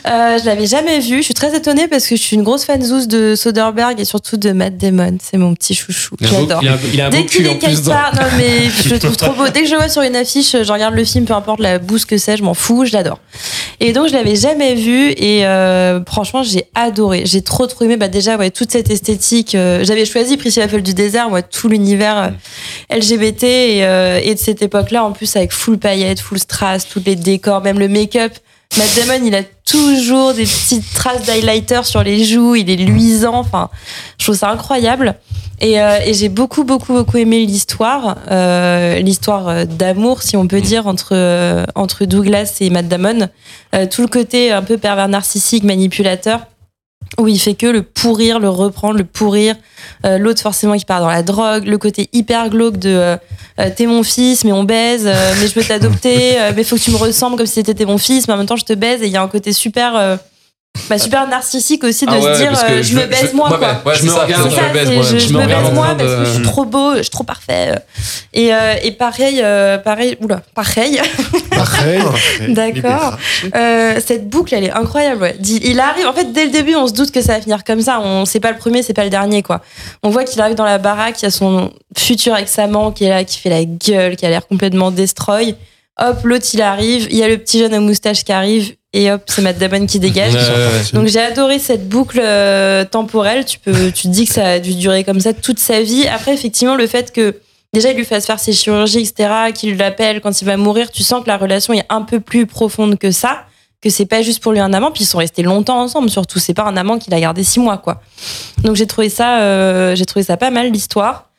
[0.06, 1.18] Euh, je l'avais jamais vu.
[1.18, 4.04] Je suis très étonnée parce que je suis une grosse fan zouze de Soderbergh et
[4.04, 5.18] surtout de Matt Damon.
[5.22, 6.16] C'est mon petit chouchou.
[6.20, 6.60] J'adore.
[6.62, 8.90] il a un- il a un beau Dès qu'il est quelque part, non mais je
[8.90, 9.48] le trouve trop beau.
[9.48, 11.78] Dès que je le vois sur une affiche, je regarde le film, peu importe la
[11.78, 13.18] bouse que c'est, je m'en fous, je l'adore.
[13.82, 17.22] Et donc je l'avais jamais vu et euh, franchement j'ai adoré.
[17.24, 17.96] J'ai trop trop aimé.
[17.96, 19.54] Bah déjà ouais toute cette esthétique.
[19.54, 22.30] euh, J'avais choisi Priscilla Folle du désert, moi tout l'univers
[22.92, 26.86] euh, LGBT et, euh, et de cette époque-là en plus avec full paillettes, full strass,
[26.86, 28.32] tous les décors, même le make-up.
[28.76, 33.34] Matt Damon, il a toujours des petites traces d'highlighter sur les joues, il est luisant.
[33.36, 33.70] Enfin,
[34.18, 35.14] je trouve ça incroyable.
[35.60, 40.46] Et, euh, et j'ai beaucoup, beaucoup, beaucoup aimé l'histoire, euh, l'histoire euh, d'amour, si on
[40.46, 43.28] peut dire, entre, euh, entre Douglas et Matt Damon.
[43.74, 46.40] Euh, tout le côté un peu pervers narcissique, manipulateur,
[47.18, 49.56] où il fait que le pourrir, le reprendre, le pourrir.
[50.04, 51.66] Euh, L'autre, forcément, qui part dans la drogue.
[51.66, 53.16] Le côté hyper glauque de euh,
[53.58, 56.90] euh, t'es mon fils, mais on baise, mais je peux t'adopter, mais faut que tu
[56.90, 59.02] me ressembles comme si t'étais mon fils, mais en même temps, je te baise.
[59.02, 60.18] Et il y a un côté super.
[60.76, 63.48] Euh, bah, super narcissique aussi de Ah ouais, se dire euh, je, me baise moi,
[63.48, 63.82] quoi.
[63.84, 65.02] Ouais, Je me regarde, me baise, moi.
[65.02, 67.24] je, me me regarde baise moi parce que je suis trop beau, je suis trop
[67.24, 67.74] parfait.
[68.32, 71.00] Et, euh, et pareil, euh, pareil, oula, pareil,
[71.50, 72.02] Pareil.
[72.48, 73.16] d'accord.
[73.54, 75.22] Euh, cette boucle, elle est incroyable.
[75.22, 75.36] Ouais.
[75.40, 77.80] Il arrive, en fait, dès le début, on se doute que ça va finir comme
[77.80, 78.00] ça.
[78.00, 79.60] On c'est pas le premier, c'est pas le dernier, quoi.
[80.02, 83.08] On voit qu'il arrive dans la baraque, il y a son futur ex-amant qui est
[83.08, 85.56] là, qui fait la gueule, qui a l'air complètement destroy.
[86.00, 87.08] Hop, l'autre, il arrive.
[87.10, 88.74] Il y a le petit jeune à moustache qui arrive.
[88.92, 90.34] Et hop, c'est Matt Damon qui dégage.
[90.34, 90.40] Ouais.
[90.94, 93.44] Donc j'ai adoré cette boucle euh, temporelle.
[93.44, 96.08] Tu peux, tu te dis que ça a dû durer comme ça toute sa vie.
[96.08, 97.36] Après, effectivement, le fait que
[97.72, 101.04] déjà il lui fasse faire ses chirurgies, etc., qu'il l'appelle quand il va mourir, tu
[101.04, 103.44] sens que la relation est un peu plus profonde que ça,
[103.80, 104.90] que c'est pas juste pour lui un amant.
[104.90, 106.10] Puis ils sont restés longtemps ensemble.
[106.10, 108.00] Surtout, c'est pas un amant qu'il a gardé six mois, quoi.
[108.64, 111.29] Donc j'ai trouvé ça, euh, j'ai trouvé ça pas mal l'histoire.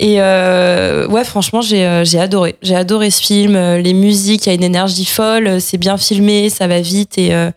[0.00, 2.54] Et euh, ouais, franchement, j'ai euh, j'ai adoré.
[2.62, 3.56] J'ai adoré ce film.
[3.56, 5.46] Euh, Les musiques, il y a une énergie folle.
[5.48, 7.50] euh, C'est bien filmé, ça va vite et euh,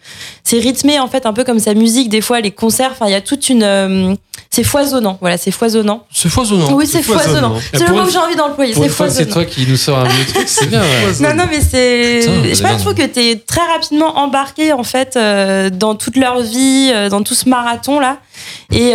[0.44, 2.10] c'est rythmé en fait, un peu comme sa musique.
[2.10, 2.90] Des fois, les concerts.
[2.94, 3.62] Enfin, il y a toute une.
[3.64, 4.16] euh,
[4.50, 5.18] c'est foisonnant.
[5.22, 6.06] Voilà, c'est foisonnant.
[6.12, 6.74] C'est foisonnant.
[6.74, 7.56] oui, c'est foisonnant.
[7.74, 8.74] C'est le mot que j'ai envie d'employer.
[8.74, 9.34] C'est une fois, c'est foisonnant.
[9.34, 10.82] toi qui nous sort un vieux truc, c'est bien.
[10.82, 11.14] ouais.
[11.22, 12.22] Non, non, mais c'est.
[12.26, 15.18] Putain, Je pas, je trouve que t'es très rapidement embarqué en fait
[15.78, 18.18] dans toute leur vie, dans tout ce marathon là.
[18.72, 18.94] Et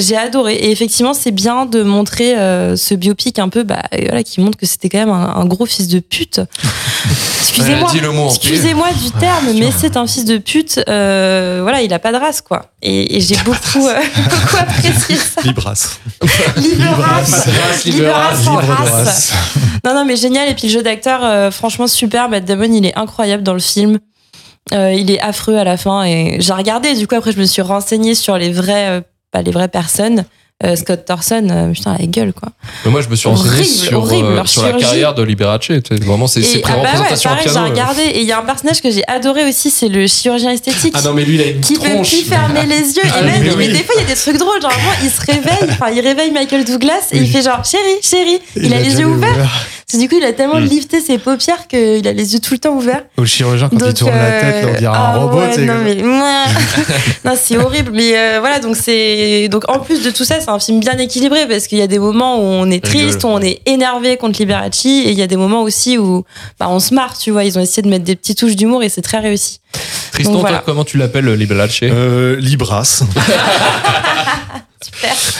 [0.00, 0.54] j'ai adoré.
[0.54, 4.56] Et effectivement, c'est bien de montrer euh, ce biopic un peu, bah, voilà, qui montre
[4.58, 6.40] que c'était quand même un, un gros fils de pute.
[7.40, 7.90] Excusez-moi.
[8.30, 10.80] Excusez-moi du terme, mais c'est un fils de pute.
[10.88, 12.66] euh, voilà, il a pas de race, quoi.
[12.82, 15.40] Et, et j'ai beaucoup, euh, beaucoup apprécié ça.
[15.42, 15.98] Libras.
[16.56, 17.46] Libre race.
[17.84, 18.90] Libre race sans Livre de race.
[18.90, 19.32] race.
[19.84, 20.48] Non, non, mais génial.
[20.48, 22.28] Et puis le jeu d'acteur, euh, franchement super.
[22.28, 23.98] Matt Damon, il est incroyable dans le film.
[24.72, 26.04] Euh, il est affreux à la fin.
[26.04, 26.94] Et j'ai regardé.
[26.94, 30.24] Du coup, après, je me suis renseignée sur les vrais, euh, pas les vraies personnes.
[30.64, 32.48] Euh, Scott Thorson, euh, putain, la gueule, quoi.
[32.86, 35.68] Mais moi, je me suis renseigné Horrible, sur, horrible, euh, sur la carrière de Liberace.
[35.90, 37.64] Vraiment, c'est pris ah bah ouais, pareil, j'ai euh.
[37.64, 38.00] regardé.
[38.00, 40.94] Et il y a un personnage que j'ai adoré aussi, c'est le chirurgien esthétique.
[40.96, 42.08] Ah non, mais lui, il a une qui peut tronche.
[42.08, 43.02] plus fermer les yeux.
[43.04, 44.62] Ah et même, oui, mais des fois, il y a des trucs drôles.
[44.62, 48.00] Genre, vraiment, il se réveille, enfin, il réveille Michael Douglas et il fait genre, chérie,
[48.00, 48.40] chérie.
[48.56, 49.36] Il, a les yeux ouverts.
[49.86, 52.54] Parce que du coup, il a tellement lifté ses paupières qu'il a les yeux tout
[52.54, 53.04] le temps ouverts.
[53.16, 55.38] Au chirurgien, quand il Donc, tourne la tête, là, on dirait ah un robot.
[55.38, 55.94] ouais, tu sais, non, mais,
[57.24, 57.92] non, c'est horrible.
[57.94, 60.96] Mais euh, voilà, donc c'est donc en plus de tout ça, c'est un film bien
[60.98, 64.16] équilibré parce qu'il y a des moments où on est triste, où on est énervé
[64.16, 66.24] contre Liberace, et il y a des moments aussi où
[66.60, 67.18] bah, on se marre.
[67.18, 69.58] Tu vois, ils ont essayé de mettre des petites touches d'humour et c'est très réussi.
[70.12, 73.02] Tristan, Donc, toi, comment tu l'appelles, Liberace Euh, Libras.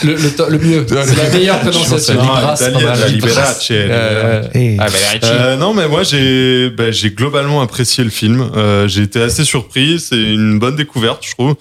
[0.04, 0.86] Le, le, to- le mieux.
[0.88, 2.14] C'est la meilleure prononciation.
[2.14, 3.12] Italienne, pas mal.
[3.12, 3.68] Liberace.
[3.70, 4.76] Euh, Hey.
[4.80, 5.20] Ah, Liberace.
[5.24, 8.48] Euh, non, mais moi j'ai bah, j'ai globalement apprécié le film.
[8.56, 10.00] Euh, j'ai été assez surpris.
[10.00, 11.54] C'est une bonne découverte, je trouve.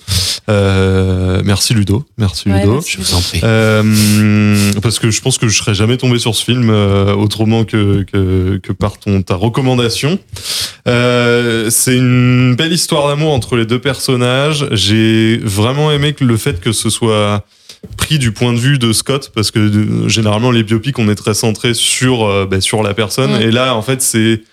[0.50, 2.06] Euh, merci Ludo.
[2.18, 2.74] Merci Ouais, Ludo.
[2.76, 2.92] merci.
[2.92, 3.42] Je vous en prie.
[3.44, 7.66] Euh, parce que je pense que je serais jamais tombé sur ce film euh, autrement
[7.66, 10.18] que, que, que par ton, ta recommandation.
[10.88, 14.68] Euh, c'est une belle histoire d'amour entre les deux personnages.
[14.72, 17.44] J'ai vraiment aimé que le fait que ce soit
[17.98, 21.16] pris du point de vue de Scott parce que euh, généralement les biopics on est
[21.16, 23.42] très centré sur euh, bah, sur la personne Mm.
[23.42, 24.44] et là en fait c'est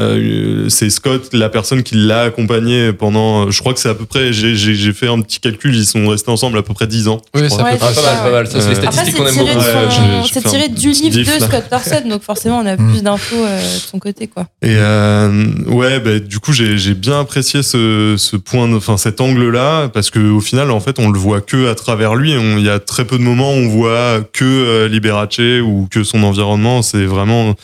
[0.00, 4.06] euh, c'est Scott, la personne qui l'a accompagné pendant, je crois que c'est à peu
[4.06, 4.54] près, j'ai-
[4.92, 7.20] fait un petit calcul, ils sont restés ensemble à peu près 10 ans.
[7.34, 8.46] Oui, c'est Ouais, Ah, pas pas mal.
[8.46, 9.58] Ça, c'est les Euh, Après, statistiques c'est qu'on aime tiré, beaucoup.
[9.58, 11.44] Ouais, c'est tiré du livre diff, de.
[11.44, 12.90] Scott Thorson, donc forcément on a Mm.
[12.92, 14.44] plus d'infos euh, de son côté, quoi.
[14.62, 19.88] Et euh, ouais, bah, du coup, j'ai bien apprécié ce, ce point, enfin cet angle-là,
[19.88, 22.32] parce que au final, en fait, on le voit que à travers lui.
[22.32, 26.02] Il y a très peu de moments où on voit que euh, Liberace ou que
[26.04, 26.82] son environnement.
[26.82, 27.54] C'est vraiment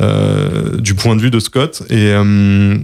[0.00, 1.75] euh, du point de vue de Scott.
[1.88, 2.76] Et euh,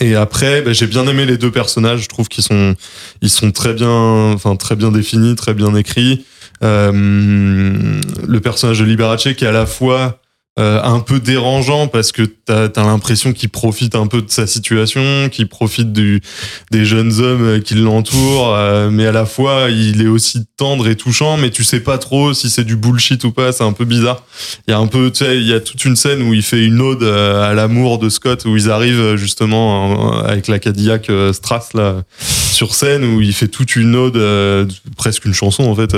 [0.00, 2.02] et après, bah, j'ai bien aimé les deux personnages.
[2.02, 6.24] Je trouve qu'ils sont, très bien définis, très bien écrits.
[6.62, 10.20] Euh, le personnage de Liberace qui est à la fois
[10.58, 14.46] euh, un peu dérangeant parce que t'as as, l'impression qu'il profite un peu de sa
[14.46, 16.22] situation, qu'il profite du,
[16.70, 20.88] des jeunes hommes euh, qui l'entourent, euh, mais à la fois il est aussi tendre
[20.88, 23.72] et touchant, mais tu sais pas trop si c'est du bullshit ou pas, c'est un
[23.72, 24.24] peu bizarre.
[24.66, 26.42] Il y a un peu, tu sais, il y a toute une scène où il
[26.42, 30.58] fait une ode euh, à l'amour de Scott, où ils arrivent euh, justement avec la
[30.58, 35.64] Cadillac Strass là sur scène, où il fait toute une ode, euh, presque une chanson
[35.64, 35.96] en fait,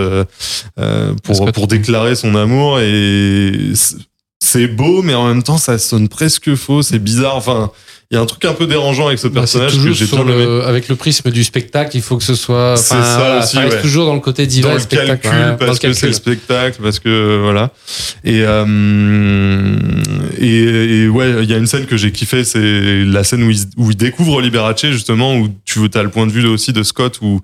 [1.22, 3.72] pour, pour déclarer son amour et
[4.40, 6.82] c'est- beau, mais en même temps, ça sonne presque faux.
[6.82, 7.36] C'est bizarre.
[7.36, 7.70] Enfin,
[8.10, 10.20] il y a un truc un peu dérangeant avec ce Bah, personnage que j'ai bien
[10.22, 10.44] aimé.
[10.44, 12.76] le, avec le prisme du spectacle, il faut que ce soit.
[12.76, 13.82] C'est ça voilà, aussi, reste ouais.
[13.82, 15.18] toujours dans le côté diva Dans le spectacle.
[15.22, 17.72] calcul, ouais, parce que c'est le spectacle, parce que voilà.
[18.24, 19.76] Et, euh,
[20.38, 23.50] et, et ouais, il y a une scène que j'ai kiffé, c'est la scène où
[23.50, 26.82] il, où il découvre Liberace, justement, où tu as le point de vue aussi de
[26.82, 27.40] Scott, où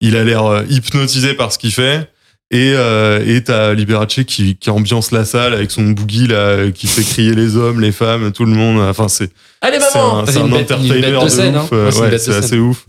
[0.00, 2.08] il a l'air euh, hypnotisé par ce qu'il fait.
[2.50, 6.86] Et euh, et t'as Liberace qui, qui ambiance la salle avec son boogie là, qui
[6.86, 8.80] fait crier les hommes, les femmes, tout le monde.
[8.80, 9.30] Enfin, c'est
[9.60, 11.62] Allez, c'est maman un, C'est un une entertainer de de, scène, ouf.
[11.64, 11.68] hein.
[11.74, 12.86] euh, Ouais, c'est ouais, assez ouf.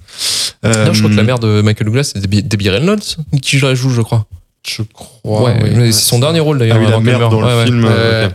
[0.64, 3.00] Non, je crois que la Euh, mère de Michael Douglas, c'est Debbie Reynolds
[3.42, 4.28] qui la joue, je crois.
[4.66, 5.44] Je crois.
[5.44, 5.70] Ouais, oui.
[5.76, 6.78] mais c'est son dernier rôle d'ailleurs.
[6.80, 7.66] Ah oui, la mère dans Ouais, le ouais.
[7.66, 7.84] film.
[7.86, 8.30] Ouais.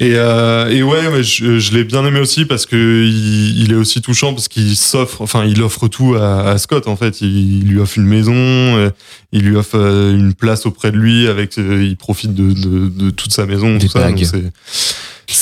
[0.00, 3.72] Et, euh, et ouais, ouais, je, je l'ai bien aimé aussi parce que il, il
[3.72, 7.20] est aussi touchant parce qu'il s'offre, enfin, il offre tout à, à Scott en fait.
[7.20, 8.90] Il, il lui offre une maison, euh,
[9.32, 12.88] il lui offre euh, une place auprès de lui, avec, euh, il profite de, de,
[12.88, 14.08] de toute sa maison, Des tout ça.
[14.08, 14.22] donc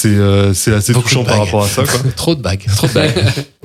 [0.06, 2.00] c'est c'est euh, c'est assez Beaucoup touchant par rapport à ça, quoi.
[2.16, 2.64] Trop de bagues.
[2.76, 3.12] Trop de bagues.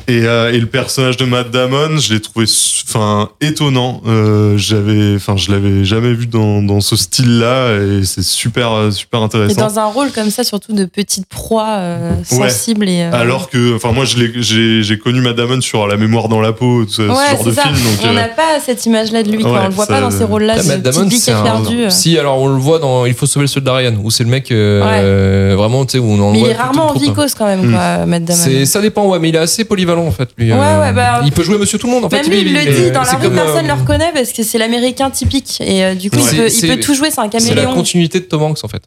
[0.07, 2.47] Et, euh, et le personnage de Matt Damon, je l'ai trouvé,
[2.89, 4.01] enfin, étonnant.
[4.07, 9.19] Euh, j'avais, enfin, je l'avais jamais vu dans, dans ce style-là, et c'est super, super
[9.19, 9.61] Et intéressant.
[9.67, 12.49] dans un rôle comme ça, surtout de petite proie euh, Ouais.
[12.49, 13.03] sensible et.
[13.03, 16.51] euh, Alors que, enfin, moi, j'ai j'ai connu Matt Damon sur La mémoire dans la
[16.51, 17.61] peau, ce, ce ouais, genre de ça.
[17.61, 17.75] film.
[17.75, 19.43] Donc, on euh, n'a pas cette image-là de lui.
[19.43, 19.51] quoi.
[19.51, 20.63] ouais, on le voit ça- pas dans ces rôles-là.
[20.63, 21.43] Matt Damon, c'est un...
[21.43, 21.85] perdue.
[21.89, 24.31] Si, alors on le voit dans Il faut sauver le soldat Ryan, où c'est le
[24.31, 27.45] mec euh, vraiment, tu sais, où on en Mais il est rarement en vicose quand
[27.45, 28.39] même, quoi, Matt Damon.
[28.43, 30.29] C'est, ça dépend, ouais, mais il est assez polyvalent en fait.
[30.37, 32.17] Lui, Ouais, euh, ouais, bah, il peut jouer Monsieur Tout le Monde en fait.
[32.23, 34.31] Même lui, il le est- dit, dans la rue, personne ne euh, le reconnaît parce
[34.33, 35.59] que c'est l'américain typique.
[35.61, 37.73] Et euh, du coup, il, peut, il tout jouer, c'est un C'est la caméléon.
[37.73, 38.81] continuité de Tom Hanks en fait.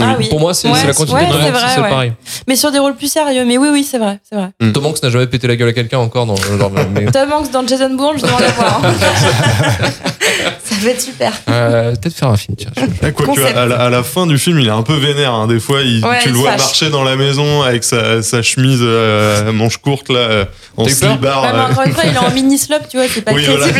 [0.00, 0.28] Ah oui.
[0.28, 1.88] Pour moi, c'est, Ouais, la continuité ouais, de c'est ouais.
[1.88, 2.12] pareil.
[2.48, 3.44] Mais sur des rôles plus sérieux.
[3.44, 4.48] Mais oui, oui, c'est vrai, c'est vrai.
[4.60, 4.72] Mm.
[4.72, 6.70] Tom Hanks n'a jamais pété la gueule à quelqu'un encore dans le genre.
[6.94, 8.80] mais- Tom Hanks dans Jason Bourne, je demande à voir.
[8.84, 8.92] hein.
[10.64, 11.32] ça va être super.
[11.48, 12.70] Euh, peut-être faire un film, tiens.
[12.76, 13.56] eh, quoique, Concept.
[13.56, 15.32] à, la, à la fin du film, il est un peu vénère.
[15.34, 15.46] hein.
[15.46, 16.60] Des fois, il, Ouais, tu il le vois fâche.
[16.60, 20.44] marcher dans la maison avec sa, sa chemise euh, à manche courte là, euh,
[20.76, 20.88] en euh.
[21.70, 23.66] encore une fois, il est en mini slop, tu vois, c'est pas Oui, voilà.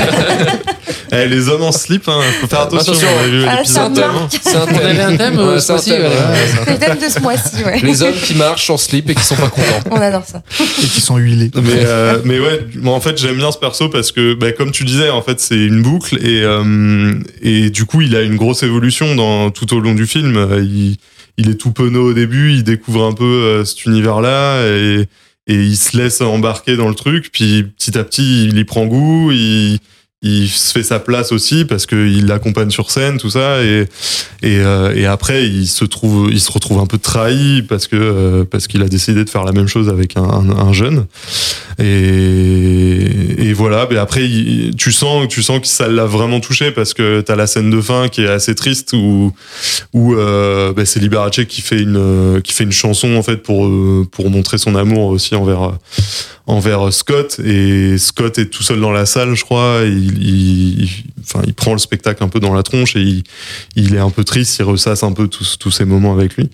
[1.15, 2.95] Eh, les hommes en slip, hein, faut faire attention.
[3.47, 5.59] Ah, On avait un thème,
[5.99, 7.81] mois-ci, c'est le thème de ce mois-ci, ouais.
[7.83, 9.81] Les hommes qui marchent en slip et qui sont pas contents.
[9.91, 10.43] On adore ça.
[10.61, 11.51] Et qui sont huilés.
[11.55, 14.71] Mais, euh, mais ouais, moi en fait j'aime bien ce perso parce que bah, comme
[14.71, 18.37] tu disais en fait c'est une boucle et euh, et du coup il a une
[18.37, 20.37] grosse évolution dans tout au long du film.
[20.37, 20.97] Euh, Il,
[21.39, 25.07] il est tout penaud au début, il découvre un peu euh, cet univers là et
[25.49, 27.31] et il se laisse embarquer dans le truc.
[27.33, 29.79] Puis petit à petit il y prend goût, il
[30.23, 33.87] il se fait sa place aussi parce qu'il l'accompagne sur scène, tout ça, et
[34.43, 37.97] et, euh, et après il se trouve, il se retrouve un peu trahi parce que
[37.97, 41.07] euh, parce qu'il a décidé de faire la même chose avec un, un, un jeune,
[41.79, 43.89] et, et voilà.
[43.91, 44.29] Mais après
[44.77, 47.81] tu sens, tu sens que ça l'a vraiment touché parce que t'as la scène de
[47.81, 49.33] fin qui est assez triste où
[49.93, 53.67] où euh, bah, c'est Liberace qui fait une qui fait une chanson en fait pour
[53.67, 55.73] euh, pour montrer son amour aussi envers
[56.47, 57.41] envers Scott.
[57.45, 59.81] Et Scott est tout seul dans la salle je crois.
[59.85, 60.89] Il, il,
[61.23, 63.25] enfin il prend le spectacle un peu dans la tronche et il,
[63.77, 64.59] il est un peu triste.
[64.59, 66.51] Il ressasse un peu tous ces moments avec lui.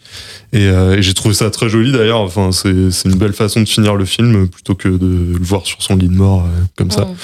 [0.52, 2.20] Et, euh, et j'ai trouvé ça très joli d'ailleurs.
[2.20, 5.66] Enfin c'est c'est une belle façon de finir le film plutôt que de le voir
[5.66, 7.04] sur son lit de mort euh, comme ça.
[7.04, 7.16] Mm.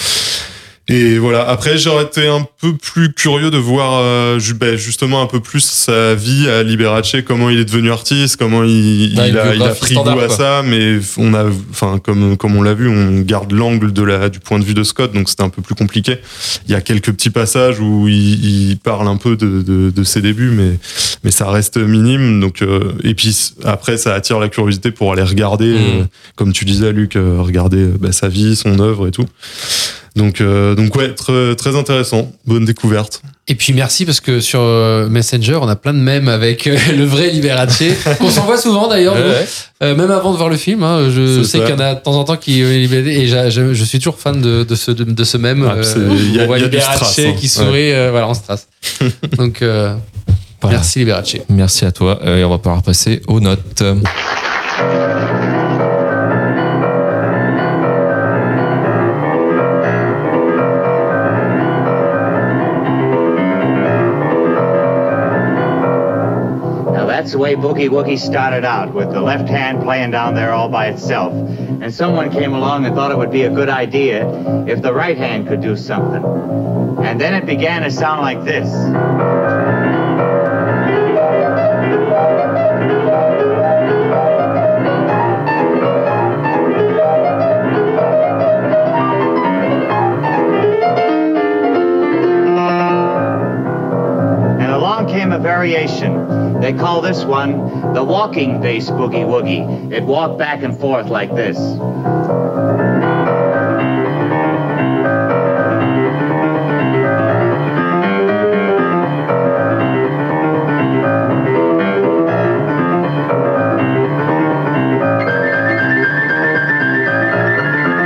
[0.89, 1.49] Et voilà.
[1.49, 5.61] Après, j'aurais été un peu plus curieux de voir euh, ben, justement un peu plus
[5.65, 9.55] sa vie à Liberace, comment il est devenu artiste, comment il, Ah, il une a,
[9.55, 10.29] il a pris goût à quoi.
[10.29, 10.63] ça.
[10.65, 14.41] Mais on a, enfin, comme comme on l'a vu, on garde l'angle de la du
[14.41, 16.19] point de vue de Scott, donc c'était un peu plus compliqué.
[16.67, 20.05] Il y a quelques petits passages où il, il parle un peu de, de, de
[20.05, 20.79] ses débuts, mais
[21.25, 22.41] mais ça reste minime.
[22.41, 25.81] Donc euh, et puis après, ça attire la curiosité pour aller regarder, Mhm.
[26.01, 26.05] euh,
[26.37, 29.25] comme tu disais, Luc, euh, regarder bah, sa vie, son œuvre et tout.
[30.17, 32.31] Donc, euh, donc ouais, très, très intéressant.
[32.47, 33.21] Bonne découverte.
[33.49, 36.77] Et puis merci parce que sur euh, Messenger, on a plein de mèmes avec euh,
[36.97, 37.83] le vrai Liberace,
[38.19, 39.45] qu'on s'envoie souvent d'ailleurs, Ouais.
[39.83, 40.83] Euh, même avant de voir le film.
[40.85, 42.87] hein, je sais qu'il y en a de temps en temps qui et
[43.27, 45.69] je, je suis toujours fan de, de ce de, de ce mème.
[45.69, 47.35] Ah, y a- on voit y a Liberace strass, hein.
[47.39, 48.69] qui sourit, euh, voilà, en strass.
[49.37, 49.95] Donc euh,
[50.63, 50.77] Voilà.
[50.79, 51.37] merci Liberace.
[51.51, 52.21] Merci à toi.
[52.25, 53.83] Euh, et on va pouvoir passer aux notes.
[67.35, 70.87] The way Boogie Woogie started out, with the left hand playing down there all by
[70.87, 71.33] itself.
[71.33, 74.25] And someone came along and thought it would be a good idea
[74.67, 76.25] if the right hand could do something.
[77.05, 78.73] And then it began to sound like this.
[94.61, 96.24] And along came a variation.
[96.65, 99.93] They call this one the walking bass boogie woogie.
[99.93, 101.59] It walked back and forth like this.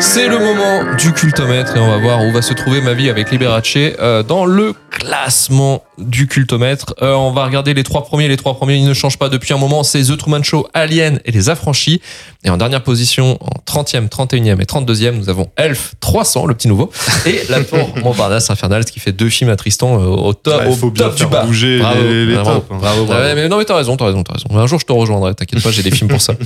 [0.01, 3.09] C'est le moment du cultomètre et on va voir où va se trouver ma vie
[3.09, 4.73] avec Liberace euh, dans le
[5.09, 6.94] classement du cultomètre.
[7.01, 8.29] Euh, on va regarder les trois premiers.
[8.29, 9.83] Les trois premiers, ils ne changent pas depuis un moment.
[9.83, 12.03] C'est The Truman Show, Alien et Les Affranchis.
[12.44, 13.38] Et en dernière position,
[13.69, 16.91] 30e, 31e et 32e, nous avons Elf 300, le petit nouveau,
[17.27, 20.61] et La Tour Montparnasse Infernale, ce qui fait deux films à Tristan euh, au, top,
[20.63, 21.45] Ouais, au faut bien top du bas.
[21.45, 22.77] bouger Bravo, les- les bravo, tops, hein.
[22.81, 23.23] bravo, bravo.
[23.23, 24.47] Ouais, mais non, mais t'as raison, t'as raison, t'as raison.
[24.59, 25.35] Un jour, je te rejoindrai.
[25.35, 26.35] T'inquiète pas, j'ai des films pour ça.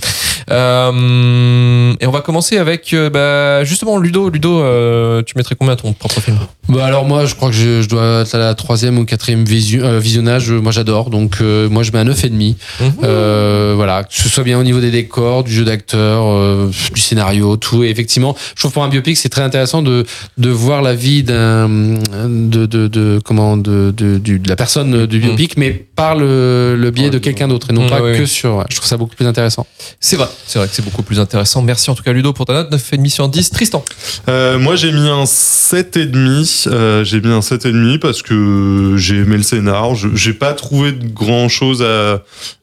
[0.51, 4.29] Euh, et on va commencer avec, euh, bah, justement, Ludo.
[4.29, 6.39] Ludo, euh, tu mettrais combien à ton propre film?
[6.69, 9.45] Bah alors moi je crois que je, je dois être à la troisième ou quatrième
[9.45, 10.51] visu- euh, visionnage.
[10.51, 12.55] Moi j'adore donc euh, moi je mets un 9,5.
[12.81, 12.93] Mhm.
[13.03, 17.01] Euh, voilà que ce soit bien au niveau des décors, du jeu d'acteur, euh, du
[17.13, 17.85] scénario, tout.
[17.85, 20.05] Et effectivement je trouve pour un biopic c'est très intéressant de
[20.39, 25.57] de voir la vie d'un de, de, de comment de, de, la personne du biopic
[25.59, 28.27] mais par le, le biais de quelqu'un d'autre et non Mhm, pas que oui.
[28.29, 28.65] sur.
[28.71, 29.67] je trouve ça beaucoup plus intéressant.
[30.01, 31.61] C'est vrai, c'est vrai que c'est beaucoup plus intéressant.
[31.63, 32.71] Merci en tout cas, Ludo, pour ta note.
[32.73, 33.51] 9,5 sur 10.
[33.51, 33.85] Tristan.
[34.29, 36.69] Euh, moi, j'ai mis un 7,5.
[36.69, 39.95] Euh, j'ai mis un 7,5 parce que j'ai aimé le scénar.
[39.97, 42.23] Je- J'ai pas trouvé de grand chose à,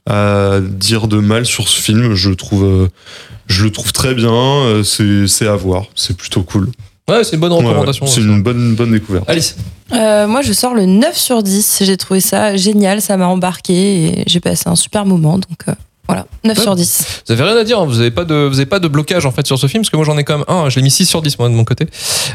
[0.09, 2.15] à dire de mal sur ce film.
[2.15, 2.87] Je trouve, euh,
[3.49, 4.31] je le trouve très bien.
[4.31, 5.83] Euh, C'est à voir.
[5.95, 6.69] C'est plutôt cool.
[7.09, 8.05] Ouais, c'est une bonne Ouais, recommandation.
[8.05, 9.27] c'est une bonne, bonne découverte.
[9.27, 9.55] Alice.
[9.91, 11.79] Euh, moi, je sors le 9 sur 10.
[11.81, 13.73] J'ai trouvé ça génial, ça m'a embarqué
[14.19, 15.39] et j'ai passé un super moment.
[15.39, 15.73] Donc euh,
[16.07, 16.63] voilà, 9 Ouais.
[16.63, 17.23] sur 10.
[17.27, 17.85] Vous avez rien à dire, hein.
[17.87, 19.89] vous avez pas de, vous avez pas de blocage en fait sur ce film, parce
[19.89, 21.55] que moi j'en ai quand même un, je l'ai mis 6 sur 10 moi de
[21.55, 21.87] mon côté.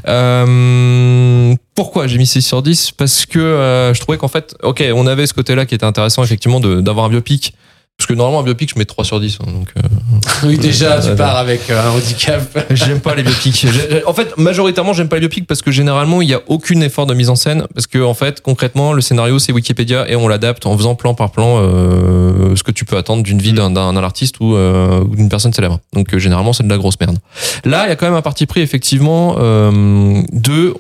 [0.09, 4.83] Euh, pourquoi j'ai mis 6 sur 10 Parce que euh, je trouvais qu'en fait, ok,
[4.95, 7.55] on avait ce côté-là qui était intéressant effectivement de- d'avoir un biopic.
[7.97, 9.39] Parce que normalement un biopic je mets 3 sur 10.
[9.41, 9.81] hein, donc, euh,
[10.49, 12.43] Oui déjà tu Ouais, pars avec euh, un handicap.
[12.71, 13.67] J'aime pas les biopics.
[14.07, 17.07] En fait, majoritairement, j'aime pas les biopics parce que généralement, il y a aucun effort
[17.07, 17.67] de mise en scène.
[17.73, 21.15] Parce que, en fait, concrètement, le scénario, c'est Wikipédia et on l'adapte en faisant plan
[21.15, 25.15] par plan euh, ce que tu peux attendre d'une vie d'un artiste ou, euh, ou
[25.15, 25.79] d'une personne célèbre.
[25.93, 27.19] Donc, euh, généralement, c'est de la grosse merde.
[27.65, 30.75] Là, il y a quand même un parti pris, effectivement, euh, de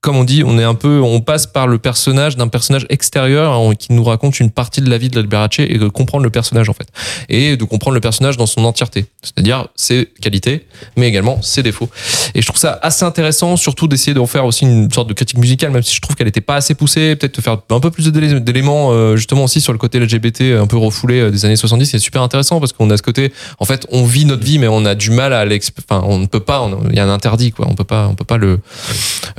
[0.00, 3.52] comme on dit, on est un peu, on passe par le personnage d'un personnage extérieur
[3.52, 6.30] hein, qui nous raconte une partie de la vie de Liberace et de comprendre le
[6.30, 6.86] personnage en fait,
[7.28, 11.88] et de comprendre le personnage dans son entièreté, c'est-à-dire ses qualités, mais également ses défauts.
[12.34, 15.38] Et je trouve ça assez intéressant, surtout d'essayer d'en faire aussi une sorte de critique
[15.38, 17.90] musicale, même si je trouve qu'elle n'était pas assez poussée, peut-être de faire un peu
[17.90, 21.44] plus d'élé- d'éléments euh, justement aussi sur le côté LGBT un peu refoulé euh, des
[21.44, 21.86] années 70.
[21.86, 24.68] C'est super intéressant parce qu'on a ce côté, en fait, on vit notre vie, mais
[24.68, 27.10] on a du mal à l'exp, enfin, on ne peut pas, il y a un
[27.10, 28.60] interdit quoi, on peut pas, on peut pas le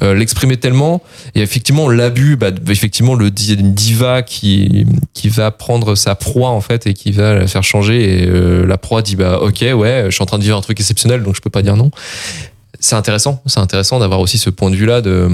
[0.02, 0.13] euh,
[0.57, 1.01] tellement.
[1.35, 6.88] Et effectivement, l'abus, bah, effectivement, le diva qui qui va prendre sa proie en fait
[6.88, 8.23] et qui va la faire changer.
[8.23, 10.62] Et euh, la proie dit bah ok ouais, je suis en train de vivre un
[10.62, 11.91] truc exceptionnel, donc je peux pas dire non.
[12.81, 15.27] C'est intéressant, c'est intéressant d'avoir aussi ce point de vue-là de,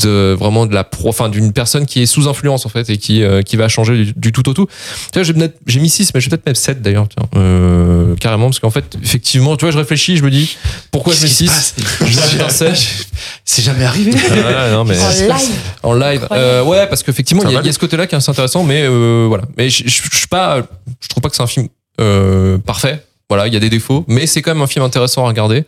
[0.00, 2.96] de vraiment de la pro, enfin d'une personne qui est sous influence en fait et
[2.96, 4.66] qui euh, qui va changer du, du tout au tout.
[5.12, 7.28] Tu vois, j'ai peut-être- j'ai mis 6 mais je vais peut-être mettre 7 d'ailleurs, tiens,
[7.36, 10.56] euh, carrément parce qu'en fait effectivement, tu vois, je réfléchis, je me dis
[10.90, 12.74] pourquoi je mets 6 Je vais mettre un 7.
[13.44, 14.12] C'est jamais arrivé.
[14.56, 15.50] Ah, non, mais En live.
[15.82, 16.28] en live.
[16.32, 18.18] Euh, ouais, parce qu'effectivement, il y, a- va il y a ce côté-là qui est
[18.18, 19.44] assez intéressant, mais euh, voilà.
[19.58, 20.62] Mais je, je, je suis pas,
[21.00, 21.68] je trouve pas que c'est un film
[22.00, 23.04] euh, parfait.
[23.28, 25.64] Voilà, il y a des défauts, mais c'est quand même un film intéressant à regarder.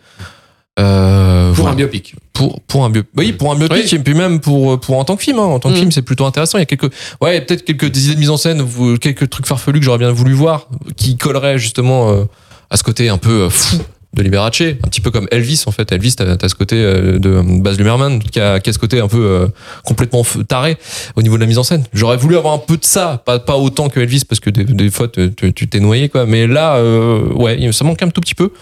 [0.79, 1.73] Euh, Pour voilà.
[1.73, 2.15] un biopic.
[2.33, 3.11] Pour, pour un biopic.
[3.17, 3.95] Oui, pour un biopic, Oui.
[3.95, 5.39] et puis même pour, pour en tant que film.
[5.39, 5.43] hein.
[5.45, 5.81] En tant que Mhm.
[5.81, 6.59] film, c'est plutôt intéressant.
[6.59, 9.31] Il y a quelques, ouais, peut-être quelques des idées de mise en scène, vous- quelques
[9.31, 12.25] trucs farfelus que j'aurais bien voulu voir, qui colleraient justement euh,
[12.71, 13.79] à ce côté un peu euh, fou
[14.15, 15.93] de Liberace, un petit peu comme Elvis en fait.
[15.93, 18.79] Elvis, t'as as ce côté euh, de euh, Baz Luhrmann qui a, qui a ce
[18.79, 19.47] côté un peu euh,
[19.85, 20.79] complètement taré
[21.17, 21.85] au niveau de la mise en scène.
[21.93, 24.65] J'aurais voulu avoir un peu de ça, pas, pas autant que Elvis parce que des,
[24.65, 26.25] des fois tu t'es noyé quoi.
[26.27, 28.53] Mais là, euh, ouais, ça manque un tout petit peu.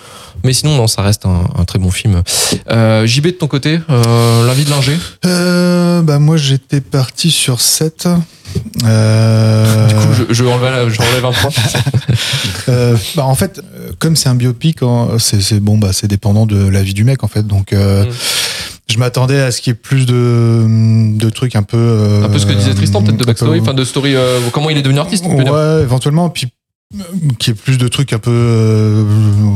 [0.45, 2.23] Mais sinon, non, ça reste un, un très bon film.
[2.71, 4.93] Euh, JB de ton côté, euh, l'avis de l'ingé.
[5.25, 8.09] Euh, bah moi j'étais parti sur 7.
[8.85, 11.51] Euh, Du coup, je, je enlève, je enlève un point.
[12.69, 13.61] euh, bah, en fait,
[13.99, 14.79] comme c'est un biopic,
[15.19, 17.47] c'est bon, bah c'est dépendant de la vie du mec en fait.
[17.47, 18.11] Donc euh, Mm.
[18.93, 20.67] je m'attendais à ce qu'il y ait plus de,
[21.17, 22.21] de trucs un peu.
[22.23, 24.15] un peu ce que disait Tristan, peut-être de backstory, peu- enfin de story,
[24.53, 25.25] comment il est devenu artiste.
[25.27, 26.29] Ouais, éventuellement.
[26.29, 26.49] Puis
[27.47, 29.03] y ait plus de trucs un peu euh,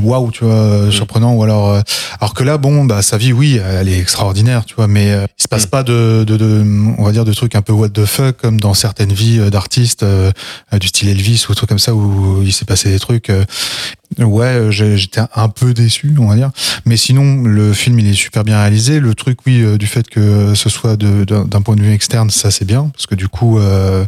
[0.02, 1.34] waouh, tu vois, euh, surprenants.
[1.34, 1.80] Ou alors, euh,
[2.20, 5.26] alors que là, bon, bah sa vie, oui, elle est extraordinaire, tu vois, mais euh,
[5.38, 6.64] il se passe pas de, de, de,
[6.98, 10.02] on va dire, de trucs un peu what the fuck comme dans certaines vies d'artistes
[10.02, 10.32] euh,
[10.80, 13.30] du style Elvis ou trucs comme ça où il s'est passé des trucs.
[13.30, 13.44] euh,
[14.18, 16.50] Ouais, j'ai- j'étais un peu déçu, on va dire.
[16.86, 19.00] Mais sinon, le film, il est super bien réalisé.
[19.00, 21.92] Le truc, oui, euh, du fait que ce soit de- d'un d'un point de vue
[21.92, 24.06] externe, ça c'est bien, parce que du coup, euh,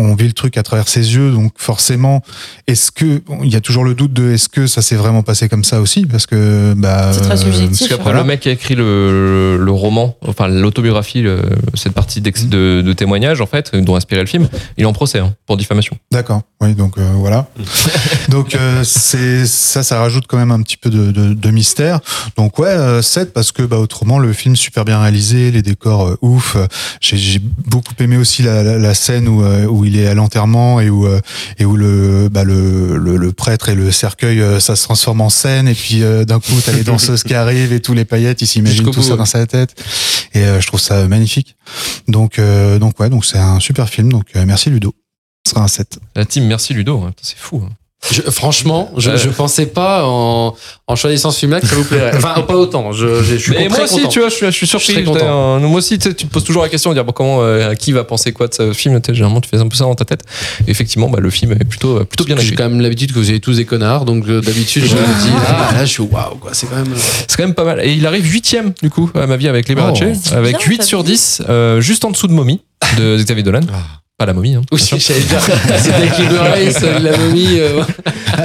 [0.00, 1.30] on vit le truc à travers ses yeux.
[1.30, 2.22] Donc forcément,
[2.66, 5.48] est-ce que il y a toujours le doute de est-ce que ça s'est vraiment passé
[5.48, 7.12] comme ça aussi, parce que bah.
[7.12, 7.78] C'est très subjectif.
[7.78, 8.20] Parce qu'après, Voilà.
[8.20, 11.42] le mec qui a écrit le, le roman, enfin l'autobiographie, le-
[11.74, 14.92] cette partie d'ex- de, de témoignage, en fait, dont inspiré le film, il est en
[14.92, 15.96] procès hein, pour diffamation.
[16.10, 16.42] D'accord.
[16.60, 17.46] Oui, donc euh, voilà.
[18.28, 22.00] donc euh, c'est ça, ça rajoute quand même un petit peu de, de, de mystère.
[22.36, 26.06] Donc ouais, euh, 7 parce que bah, autrement le film super bien réalisé, les décors
[26.08, 26.56] euh, ouf.
[27.00, 30.14] J'ai, j'ai beaucoup aimé aussi la, la, la scène où, euh, où il est à
[30.14, 31.20] l'enterrement et où euh,
[31.58, 35.20] et où le, bah, le, le le prêtre et le cercueil euh, ça se transforme
[35.20, 38.04] en scène et puis euh, d'un coup t'as les danseuses qui arrivent et tous les
[38.04, 39.18] paillettes ils s'imaginent tout bout, ça ouais.
[39.18, 39.74] dans sa tête
[40.34, 41.56] et je trouve ça magnifique.
[42.08, 42.40] Donc
[42.80, 44.94] donc ouais donc c'est un super film donc merci Ludo.
[45.46, 45.98] Ce sera un 7.
[46.16, 47.62] La team Merci Ludo, c'est fou.
[47.64, 47.70] hein.
[48.10, 49.16] Je- franchement, je, Ouais.
[49.18, 50.54] je pensais pas en,
[50.86, 52.12] en choisissant ce film-là que ça vous plairait.
[52.16, 52.92] Enfin, pas autant.
[52.92, 54.08] Je, je, je suis Mais très moi aussi, content.
[54.08, 54.86] tu vois, je suis, je suis surpris.
[54.88, 55.54] Je suis très j'étais content.
[55.56, 57.38] un- moi aussi, tu, sais, tu te poses toujours la question de dire bon, comment,
[57.42, 59.00] euh, qui va penser quoi de ce film.
[59.08, 60.22] Généralement, tu fais un peu ça dans ta tête.
[60.66, 63.18] Et effectivement, bah, le film est plutôt, euh, plutôt bien J'ai quand même l'habitude que
[63.18, 66.02] vous avez tous des connards, donc euh, d'habitude je me dis ah là je suis
[66.02, 66.92] waouh quoi, c'est quand même.
[66.96, 67.80] C'est quand même pas mal.
[67.84, 69.92] Et il arrive huitième, du coup, à ma vie avec les Oh.
[70.32, 72.60] Avec bien, 8 t'as sur vu 10, euh, juste en dessous de Mommy,
[72.96, 73.60] de Xavier Dolan.
[74.16, 74.54] Pas la momie.
[74.54, 74.80] Hein, oui.
[74.80, 75.20] C'était
[76.16, 77.58] King la momie.
[77.58, 77.82] Euh...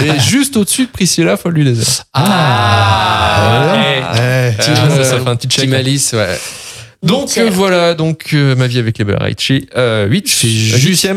[0.03, 2.05] Et juste au-dessus de Priscilla, Folle du désert.
[2.13, 4.01] Ah, ah, hey.
[4.01, 4.55] Eh.
[4.59, 5.65] Ah, ça, fait un petit check.
[5.65, 6.39] Team Alice, ouais.
[7.01, 11.09] Donc euh, voilà, donc euh, ma vie avec les Bellarici, 8, c'est 8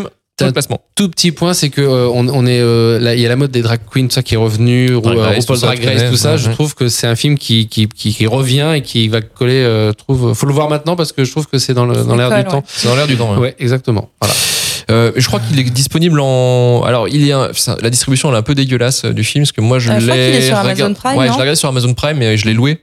[0.96, 3.36] tout petit point, c'est que euh, on, on est euh, là, il y a la
[3.36, 5.84] mode des drag queens, tout ça qui est revenu, Drag Race, RuPaul tout ça, Drag
[5.84, 6.32] Race, tout ça.
[6.32, 6.54] ouais, Je ouais.
[6.54, 9.62] trouve que c'est un film qui, qui, qui, qui revient et qui va coller.
[9.62, 12.16] Euh, trouve, faut le voir maintenant parce que je trouve que c'est dans le dans
[12.16, 12.44] l'air du ouais.
[12.44, 12.64] temps.
[12.66, 13.32] C'est dans l'air du temps.
[13.34, 13.38] ouais.
[13.38, 14.10] Ouais, exactement.
[14.20, 14.34] Voilà.
[14.90, 16.82] Euh, je crois qu'il est disponible en.
[16.82, 19.52] Alors, il est un- la distribution elle est un peu dégueulasse euh, du film parce
[19.52, 20.42] que moi je Euh, l'ai.
[20.42, 22.78] sur Amazon regard- Prime, Ouais, je l'ai regardé sur Amazon Prime, mais je l'ai loué.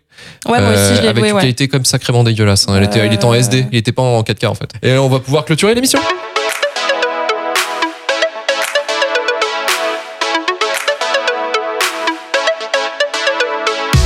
[0.47, 1.41] Ouais, moi aussi, je euh, l'ai avec loué, une ouais.
[1.41, 2.67] qualité comme sacrément dégueulasse.
[2.69, 2.75] hein.
[2.77, 3.37] Elle était, il était en Euh.
[3.37, 4.69] SD, il était pas en 4K en fait.
[4.81, 5.99] Et on va pouvoir clôturer l'émission.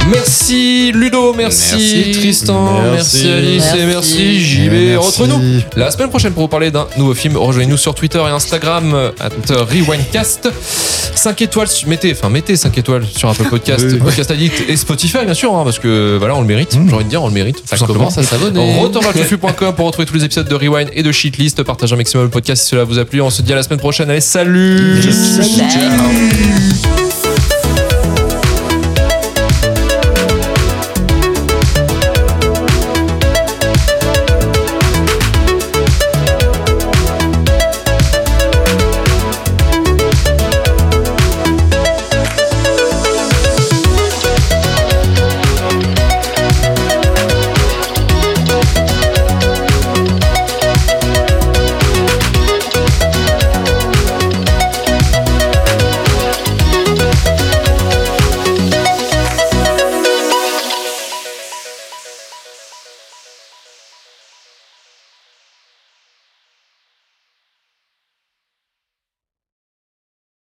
[0.09, 2.11] Merci Ludo, merci, Merci.
[2.11, 3.31] Tristan, merci, Merci.
[3.31, 4.39] Alice et Merci.
[4.39, 4.71] JB.
[4.71, 4.95] merci.
[4.97, 7.37] Retrouvez-nous la semaine prochaine pour vous parler d'un nouveau film.
[7.37, 10.49] Rejoignez-nous sur Twitter et Instagram at Rewindcast.
[11.15, 13.97] 5 étoiles, mettez, enfin mettez 5 étoiles sur Apple Podcast, Oui.
[13.99, 16.75] Podcast Addict et Spotify bien sûr, hein, parce que voilà on le mérite.
[16.75, 16.89] Mm.
[16.89, 17.61] J'ai envie de dire on le mérite.
[17.65, 18.75] Ça tout commence à s'abonner.
[19.75, 21.63] Pour retrouver tous les épisodes de Rewind et de Shitlist.
[21.63, 23.21] Partagez un maximum le podcast si cela vous a plu.
[23.21, 24.09] On se dit à la semaine prochaine.
[24.09, 25.01] Allez, salut.
[25.01, 27.12] Salut.